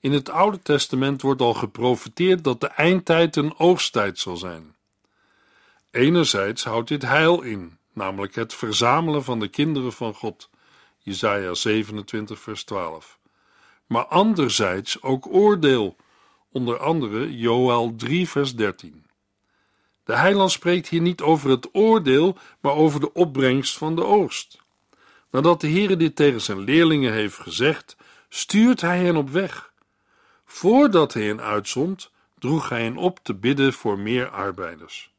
In 0.00 0.12
het 0.12 0.30
Oude 0.30 0.62
Testament 0.62 1.22
wordt 1.22 1.40
al 1.40 1.54
geprofeteerd 1.54 2.44
dat 2.44 2.60
de 2.60 2.66
eindtijd 2.66 3.36
een 3.36 3.58
oogsttijd 3.58 4.18
zal 4.18 4.36
zijn. 4.36 4.74
Enerzijds 5.90 6.64
houdt 6.64 6.88
dit 6.88 7.02
heil 7.02 7.42
in, 7.42 7.78
namelijk 7.92 8.34
het 8.34 8.54
verzamelen 8.54 9.24
van 9.24 9.40
de 9.40 9.48
kinderen 9.48 9.92
van 9.92 10.14
God, 10.14 10.50
Jesaja 10.98 11.54
27 11.54 12.38
vers 12.38 12.64
12. 12.64 13.18
Maar 13.86 14.04
anderzijds 14.06 15.02
ook 15.02 15.26
oordeel, 15.26 15.96
onder 16.52 16.78
andere 16.78 17.36
Joel 17.36 17.94
3 17.96 18.28
vers 18.28 18.54
13. 18.54 19.07
De 20.08 20.16
heiland 20.16 20.50
spreekt 20.50 20.88
hier 20.88 21.00
niet 21.00 21.20
over 21.20 21.50
het 21.50 21.68
oordeel, 21.72 22.36
maar 22.60 22.72
over 22.72 23.00
de 23.00 23.12
opbrengst 23.12 23.78
van 23.78 23.96
de 23.96 24.04
oogst. 24.04 24.58
Nadat 25.30 25.60
de 25.60 25.68
Heere 25.70 25.96
dit 25.96 26.16
tegen 26.16 26.40
zijn 26.40 26.60
leerlingen 26.60 27.12
heeft 27.12 27.36
gezegd, 27.36 27.96
stuurt 28.28 28.80
hij 28.80 29.04
hen 29.04 29.16
op 29.16 29.30
weg. 29.30 29.72
Voordat 30.44 31.14
hij 31.14 31.22
hen 31.22 31.40
uitzond, 31.40 32.10
droeg 32.38 32.68
hij 32.68 32.82
hen 32.82 32.96
op 32.96 33.18
te 33.22 33.34
bidden 33.34 33.72
voor 33.72 33.98
meer 33.98 34.28
arbeiders. 34.28 35.14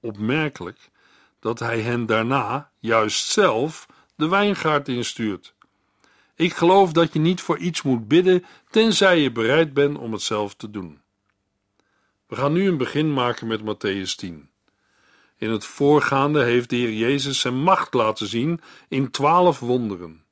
Opmerkelijk 0.00 0.90
dat 1.40 1.58
hij 1.58 1.80
hen 1.80 2.06
daarna 2.06 2.70
juist 2.78 3.26
zelf 3.26 3.86
de 4.14 4.28
wijngaard 4.28 4.88
instuurt. 4.88 5.54
Ik 6.34 6.54
geloof 6.54 6.92
dat 6.92 7.12
je 7.12 7.18
niet 7.18 7.40
voor 7.40 7.58
iets 7.58 7.82
moet 7.82 8.08
bidden, 8.08 8.44
tenzij 8.70 9.20
je 9.20 9.32
bereid 9.32 9.74
bent 9.74 9.98
om 9.98 10.12
het 10.12 10.22
zelf 10.22 10.54
te 10.54 10.70
doen. 10.70 11.00
We 12.28 12.36
gaan 12.36 12.52
nu 12.52 12.68
een 12.68 12.76
begin 12.76 13.12
maken 13.12 13.46
met 13.46 13.60
Matthäus 13.60 14.14
10. 14.16 14.50
In 15.36 15.50
het 15.50 15.64
voorgaande 15.64 16.42
heeft 16.42 16.70
de 16.70 16.76
Heer 16.76 16.92
Jezus 16.92 17.40
zijn 17.40 17.62
macht 17.62 17.94
laten 17.94 18.26
zien 18.26 18.60
in 18.88 19.10
twaalf 19.10 19.58
wonderen. 19.60 20.24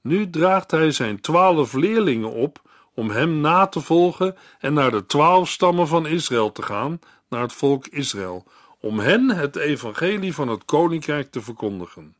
Nu 0.00 0.30
draagt 0.30 0.70
hij 0.70 0.90
zijn 0.90 1.20
twaalf 1.20 1.72
leerlingen 1.72 2.32
op 2.32 2.62
om 2.94 3.10
hem 3.10 3.40
na 3.40 3.66
te 3.66 3.80
volgen 3.80 4.36
en 4.58 4.72
naar 4.72 4.90
de 4.90 5.06
twaalf 5.06 5.48
stammen 5.48 5.88
van 5.88 6.06
Israël 6.06 6.52
te 6.52 6.62
gaan, 6.62 7.00
naar 7.28 7.42
het 7.42 7.52
volk 7.52 7.86
Israël, 7.86 8.46
om 8.80 8.98
hen 8.98 9.28
het 9.28 9.56
evangelie 9.56 10.34
van 10.34 10.48
het 10.48 10.64
koninkrijk 10.64 11.30
te 11.30 11.42
verkondigen. 11.42 12.14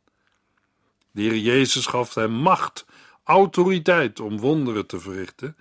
De 1.11 1.21
Heer 1.21 1.37
Jezus 1.37 1.85
gaf 1.85 2.13
hem 2.13 2.31
macht, 2.31 2.85
autoriteit 3.23 4.19
om 4.19 4.39
wonderen 4.39 4.85
te 4.85 4.99
verrichten. 4.99 5.57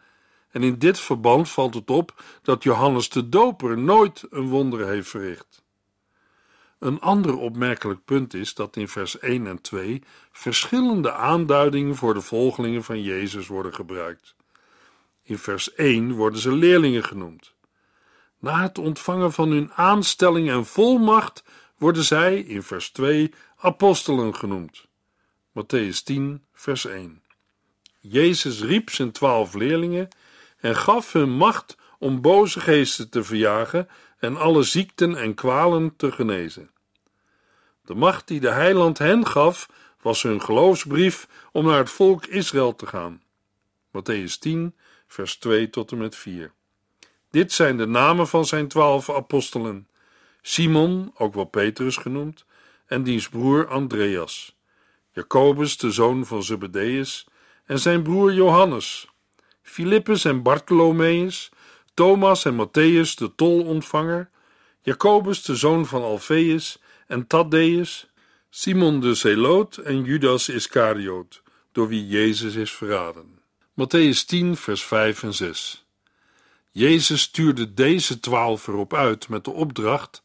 En 0.53 0.63
in 0.63 0.79
dit 0.79 1.01
verband 1.01 1.51
valt 1.51 1.75
het 1.75 1.91
op 1.91 2.23
dat 2.43 2.63
Johannes 2.63 3.09
de 3.09 3.29
Doper 3.29 3.79
nooit 3.79 4.27
een 4.31 4.49
wonder 4.49 4.87
heeft 4.87 5.09
verricht. 5.09 5.63
Een 6.79 7.01
ander 7.01 7.37
opmerkelijk 7.37 8.05
punt 8.05 8.35
is 8.35 8.55
dat 8.55 8.77
in 8.77 8.89
vers 8.89 9.19
1 9.19 9.47
en 9.47 9.61
2 9.61 10.03
verschillende 10.33 11.13
aanduidingen 11.13 11.97
voor 11.97 12.15
de 12.15 12.21
volgelingen 12.21 12.85
van 12.85 13.03
Jezus 13.03 13.47
worden 13.47 13.75
gebruikt. 13.75 14.35
In 15.23 15.39
vers 15.39 15.75
1 15.75 16.13
worden 16.13 16.41
ze 16.41 16.53
leerlingen 16.53 17.05
genoemd. 17.05 17.55
Na 18.39 18.63
het 18.63 18.79
ontvangen 18.79 19.33
van 19.33 19.51
hun 19.51 19.73
aanstelling 19.73 20.51
en 20.51 20.67
volmacht 20.67 21.45
worden 21.79 22.05
zij 22.05 22.39
in 22.39 22.63
vers 22.63 22.91
2 22.91 23.35
apostelen 23.57 24.35
genoemd. 24.35 24.87
Matthäus 25.49 26.03
10, 26.05 26.45
vers 26.53 26.87
1. 26.87 27.23
Jezus 28.01 28.63
riep 28.63 28.91
zijn 28.91 29.13
twaalf 29.13 29.55
leerlingen 29.55 30.09
en 30.63 30.77
gaf 30.77 31.13
hun 31.13 31.31
macht 31.31 31.77
om 31.99 32.21
boze 32.21 32.61
geesten 32.61 33.11
te 33.11 33.25
verjagen 33.25 33.89
en 34.19 34.37
alle 34.37 34.63
ziekten 34.63 35.17
en 35.17 35.35
kwalen 35.35 35.97
te 35.97 36.13
genezen. 36.13 36.71
De 37.85 37.95
macht 37.95 38.29
die 38.29 38.41
de 38.41 38.51
heiland 38.51 38.99
hen 38.99 39.27
gaf, 39.27 39.69
was 40.01 40.23
hun 40.23 40.43
geloofsbrief 40.43 41.29
om 41.53 41.67
naar 41.67 41.79
het 41.79 41.91
volk 41.91 42.27
Israël 42.27 42.75
te 42.75 42.87
gaan. 42.87 43.23
Matthäus 43.89 44.39
10, 44.39 44.75
vers 45.07 45.37
2 45.37 45.71
tot 45.71 45.93
en 45.93 45.99
met 45.99 46.17
4. 46.17 46.53
Dit 47.31 47.53
zijn 47.53 47.77
de 47.77 47.87
namen 47.87 48.29
van 48.29 48.45
zijn 48.45 48.69
twaalf 48.69 49.11
apostelen: 49.11 49.89
Simon, 50.43 51.13
ook 51.17 51.35
wel 51.35 51.45
Petrus 51.45 51.97
genoemd, 51.97 52.45
en 52.87 53.03
diens 53.03 53.29
broer 53.29 53.69
Andreas. 53.69 54.57
Jacobus, 55.13 55.79
de 55.79 55.91
zoon 55.91 56.27
van 56.27 56.43
Zebedeus, 56.43 57.27
en 57.65 57.79
zijn 57.79 58.03
broer 58.03 58.33
Johannes, 58.33 59.12
Filippus 59.63 60.25
en 60.25 60.43
Bartholomeus, 60.43 61.51
Thomas 61.95 62.45
en 62.45 62.55
Matthäus, 62.55 63.15
de 63.15 63.35
tolontvanger, 63.35 64.31
Jacobus, 64.83 65.43
de 65.43 65.57
zoon 65.57 65.87
van 65.87 66.03
Alfeus, 66.03 66.79
en 67.07 67.27
Thaddeus, 67.27 68.11
Simon 68.51 69.01
de 69.01 69.15
Zeloot 69.15 69.77
en 69.77 70.05
Judas 70.05 70.49
Iscariot, 70.49 71.43
door 71.73 71.89
wie 71.89 72.07
Jezus 72.07 72.55
is 72.55 72.73
verraden. 72.73 73.41
Matthäus 73.75 74.25
10, 74.27 74.57
vers 74.57 74.85
5 74.85 75.23
en 75.23 75.35
6. 75.35 75.87
Jezus 76.71 77.21
stuurde 77.21 77.75
deze 77.75 78.21
twaalf 78.21 78.67
erop 78.67 78.95
uit 78.95 79.29
met 79.29 79.45
de 79.45 79.51
opdracht: 79.51 80.23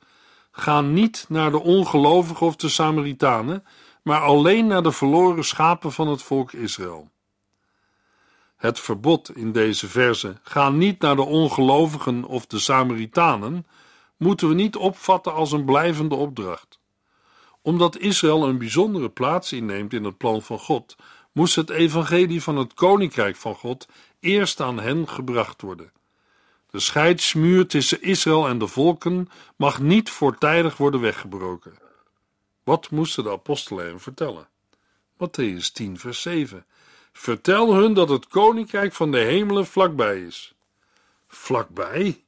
Ga 0.52 0.82
niet 0.82 1.26
naar 1.30 1.52
de 1.52 1.60
ongelovigen 1.60 2.46
of 2.46 2.56
de 2.56 2.70
Samaritanen, 2.70 3.64
maar 4.04 4.22
alleen 4.22 4.68
naar 4.68 4.84
de 4.84 4.92
verloren 4.92 5.44
schapen 5.44 5.92
van 5.92 6.08
het 6.08 6.22
volk 6.22 6.54
Israël. 6.54 7.10
Het 8.58 8.80
verbod 8.80 9.36
in 9.36 9.52
deze 9.52 9.88
verse: 9.88 10.40
ga 10.44 10.70
niet 10.70 11.00
naar 11.02 11.16
de 11.16 11.26
ongelovigen 11.26 12.24
of 12.24 12.46
de 12.46 12.60
Samaritanen, 12.60 13.68
moeten 14.18 14.48
we 14.48 14.54
niet 14.54 14.76
opvatten 14.76 15.34
als 15.34 15.52
een 15.52 15.66
blijvende 15.66 16.16
opdracht. 16.16 16.80
Omdat 17.62 17.98
Israël 17.98 18.48
een 18.48 18.58
bijzondere 18.58 19.10
plaats 19.10 19.54
inneemt 19.54 19.94
in 19.94 20.04
het 20.04 20.18
plan 20.18 20.42
van 20.42 20.60
God, 20.60 20.96
moest 21.32 21.56
het 21.56 21.70
evangelie 21.70 22.44
van 22.44 22.58
het 22.58 22.74
koninkrijk 22.74 23.36
van 23.36 23.56
God 23.56 23.88
eerst 24.20 24.62
aan 24.62 24.80
hen 24.80 25.08
gebracht 25.08 25.62
worden. 25.62 25.92
De 26.70 26.80
scheidsmuur 26.80 27.68
tussen 27.68 28.02
Israël 28.02 28.48
en 28.48 28.58
de 28.58 28.68
volken 28.68 29.30
mag 29.56 29.80
niet 29.80 30.10
voortijdig 30.10 30.78
worden 30.78 31.02
weggebroken. 31.02 31.74
Wat 32.64 32.90
moesten 32.90 33.24
de 33.24 33.32
apostelen 33.32 34.00
vertellen? 34.00 34.48
Matthäus 35.14 35.72
10, 35.74 36.00
vers 36.00 36.22
7. 36.22 36.66
Vertel 37.18 37.74
hun 37.74 37.94
dat 37.94 38.10
het 38.10 38.28
koninkrijk 38.28 38.94
van 38.94 39.12
de 39.12 39.18
hemelen 39.18 39.66
vlakbij 39.66 40.22
is. 40.22 40.54
Vlakbij? 41.28 42.24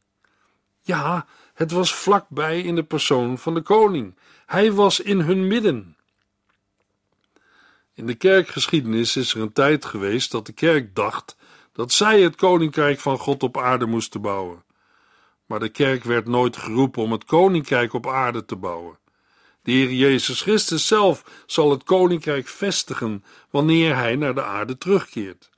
Ja, 0.82 1.25
het 1.54 1.71
was 1.71 1.93
vlakbij 1.93 2.62
in 2.62 2.75
de 2.75 2.84
persoon 2.84 3.38
van 3.38 3.54
de 3.54 3.62
koning. 3.62 4.15
Hij 4.45 4.71
was 4.71 4.99
in 4.99 5.19
hun 5.19 5.47
midden. 5.47 5.97
In 7.93 8.06
de 8.06 8.15
kerkgeschiedenis 8.15 9.15
is 9.15 9.34
er 9.34 9.41
een 9.41 9.54
tijd 9.54 9.86
geweest 9.86 10.32
dat 10.32 10.45
de 10.45 10.54
kerk 10.54 10.95
dacht 10.95 11.36
dat 11.71 11.91
zij 11.91 12.21
het 12.21 12.36
koninkrijk 12.36 12.99
van 12.99 13.17
God 13.17 13.43
op 13.43 13.58
aarde 13.58 13.86
moesten 13.86 14.21
bouwen. 14.21 14.63
Maar 15.45 15.60
de 15.60 15.69
kerk 15.69 16.04
werd 16.04 16.28
nooit 16.28 16.58
geroepen 16.58 17.04
om 17.04 17.12
het 17.12 17.25
koninkrijk 17.25 17.93
op 17.93 18.08
aarde 18.08 18.45
te 18.45 18.56
bouwen. 18.56 18.97
De 19.69 19.75
Heer 19.75 19.91
Jezus 19.91 20.41
Christus 20.41 20.88
zelf 20.88 21.43
zal 21.45 21.71
het 21.71 21.84
koninkrijk 21.84 22.47
vestigen 22.47 23.23
wanneer 23.49 23.95
hij 23.95 24.15
naar 24.15 24.36
de 24.36 24.43
aarde 24.43 24.77
terugkeert. 24.77 25.49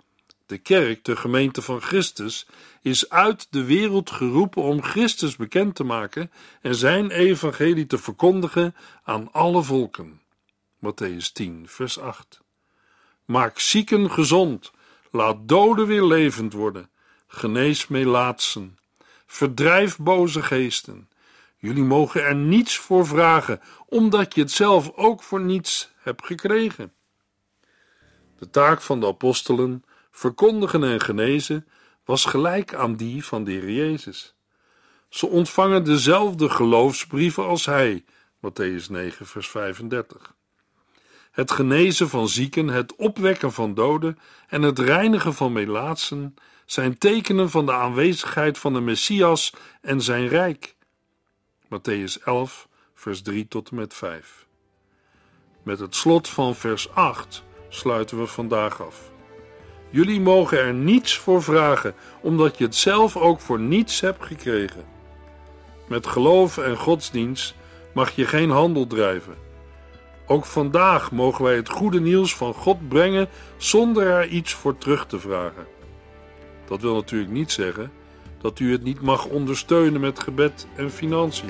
De 0.45 0.58
kerk, 0.58 1.06
de 1.06 1.15
gemeente 1.15 1.62
van 1.62 1.82
Christus, 1.82 2.47
is 2.82 3.10
uit 3.10 3.47
de 3.50 3.63
wereld 3.63 4.12
geroepen 4.12 4.62
om 4.62 4.84
Christus 4.84 5.36
bekend 5.36 5.76
te 5.76 5.84
maken 5.84 6.32
en 6.62 6.76
zijn 6.76 7.12
evangelie 7.12 7.86
te 7.86 7.97
verkondigen 7.97 8.76
aan 9.04 9.32
alle 9.32 9.63
volken. 9.63 10.21
Matthäus 10.78 11.32
10, 11.34 11.65
vers 11.67 12.00
8. 12.00 12.41
Maak 13.26 13.60
zieken 13.60 14.12
gezond, 14.12 14.71
laat 15.12 15.38
doden 15.47 15.88
weer 15.88 16.06
levend 16.06 16.54
worden, 16.54 16.89
genees 17.28 17.88
melaatsen, 17.88 18.78
verdrijf 19.26 19.97
boze 19.97 20.41
geesten. 20.41 21.10
Jullie 21.62 21.84
mogen 21.84 22.24
er 22.24 22.36
niets 22.36 22.78
voor 22.78 23.08
vragen, 23.08 23.62
omdat 23.86 24.36
je 24.36 24.41
het 24.41 24.52
zelf 24.52 24.91
ook 24.95 25.24
voor 25.24 25.41
niets 25.41 25.91
hebt 25.97 26.26
gekregen. 26.26 26.93
De 28.38 28.50
taak 28.50 28.82
van 28.82 29.00
de 29.00 29.08
apostelen, 29.08 29.84
verkondigen 30.12 30.84
en 30.84 31.02
genezen, 31.02 31.67
was 32.06 32.26
gelijk 32.26 32.74
aan 32.74 32.95
die 32.95 33.26
van 33.26 33.43
de 33.43 33.52
Heer 33.52 33.71
Jezus. 33.71 34.36
Ze 35.10 35.28
ontvangen 35.28 35.84
dezelfde 35.84 36.50
geloofsbrieven 36.50 37.45
als 37.45 37.65
hij, 37.65 38.06
Matthäus 38.38 38.86
9, 38.89 39.26
vers 39.26 39.50
35. 39.50 40.36
Het 41.32 41.52
genezen 41.52 42.10
van 42.10 42.28
zieken, 42.28 42.67
het 42.67 42.95
opwekken 42.95 43.52
van 43.54 43.74
doden 43.74 44.19
en 44.47 44.62
het 44.62 44.80
reinigen 44.80 45.34
van 45.34 45.52
melaatsen 45.52 46.36
zijn 46.65 46.97
tekenen 46.97 47.50
van 47.50 47.65
de 47.65 47.74
aanwezigheid 47.74 48.58
van 48.58 48.74
de 48.74 48.82
Messias 48.82 49.54
en 49.82 50.02
zijn 50.02 50.28
rijk. 50.28 50.76
Matthäus 51.72 52.20
11, 52.26 52.68
vers 52.94 53.22
3 53.22 53.48
tot 53.48 53.70
en 53.70 53.76
met 53.76 53.94
5. 53.94 54.46
Met 55.64 55.80
het 55.80 55.96
slot 55.96 56.30
van 56.30 56.56
vers 56.56 56.94
8 56.94 57.44
sluiten 57.70 58.20
we 58.20 58.28
vandaag 58.28 58.82
af. 58.82 59.12
Jullie 59.90 60.22
mogen 60.22 60.60
er 60.60 60.74
niets 60.74 61.18
voor 61.18 61.44
vragen, 61.44 61.96
omdat 62.22 62.58
je 62.58 62.64
het 62.64 62.76
zelf 62.76 63.18
ook 63.18 63.40
voor 63.40 63.60
niets 63.60 64.00
hebt 64.00 64.26
gekregen. 64.26 64.86
Met 65.88 66.08
geloof 66.08 66.58
en 66.58 66.78
godsdienst 66.78 67.56
mag 67.94 68.12
je 68.12 68.26
geen 68.26 68.50
handel 68.50 68.88
drijven. 68.88 69.36
Ook 70.28 70.46
vandaag 70.46 71.12
mogen 71.12 71.44
wij 71.44 71.56
het 71.56 71.70
goede 71.70 72.02
nieuws 72.02 72.36
van 72.36 72.54
God 72.54 72.88
brengen 72.88 73.30
zonder 73.58 74.08
er 74.08 74.28
iets 74.28 74.54
voor 74.54 74.78
terug 74.78 75.06
te 75.06 75.20
vragen. 75.20 75.68
Dat 76.66 76.82
wil 76.82 76.94
natuurlijk 76.94 77.32
niet 77.32 77.52
zeggen 77.52 77.92
dat 78.41 78.60
u 78.60 78.71
het 78.71 78.84
niet 78.84 79.01
mag 79.01 79.25
ondersteunen 79.25 80.01
met 80.01 80.19
gebed 80.19 80.67
en 80.75 80.91
financiën. 80.91 81.49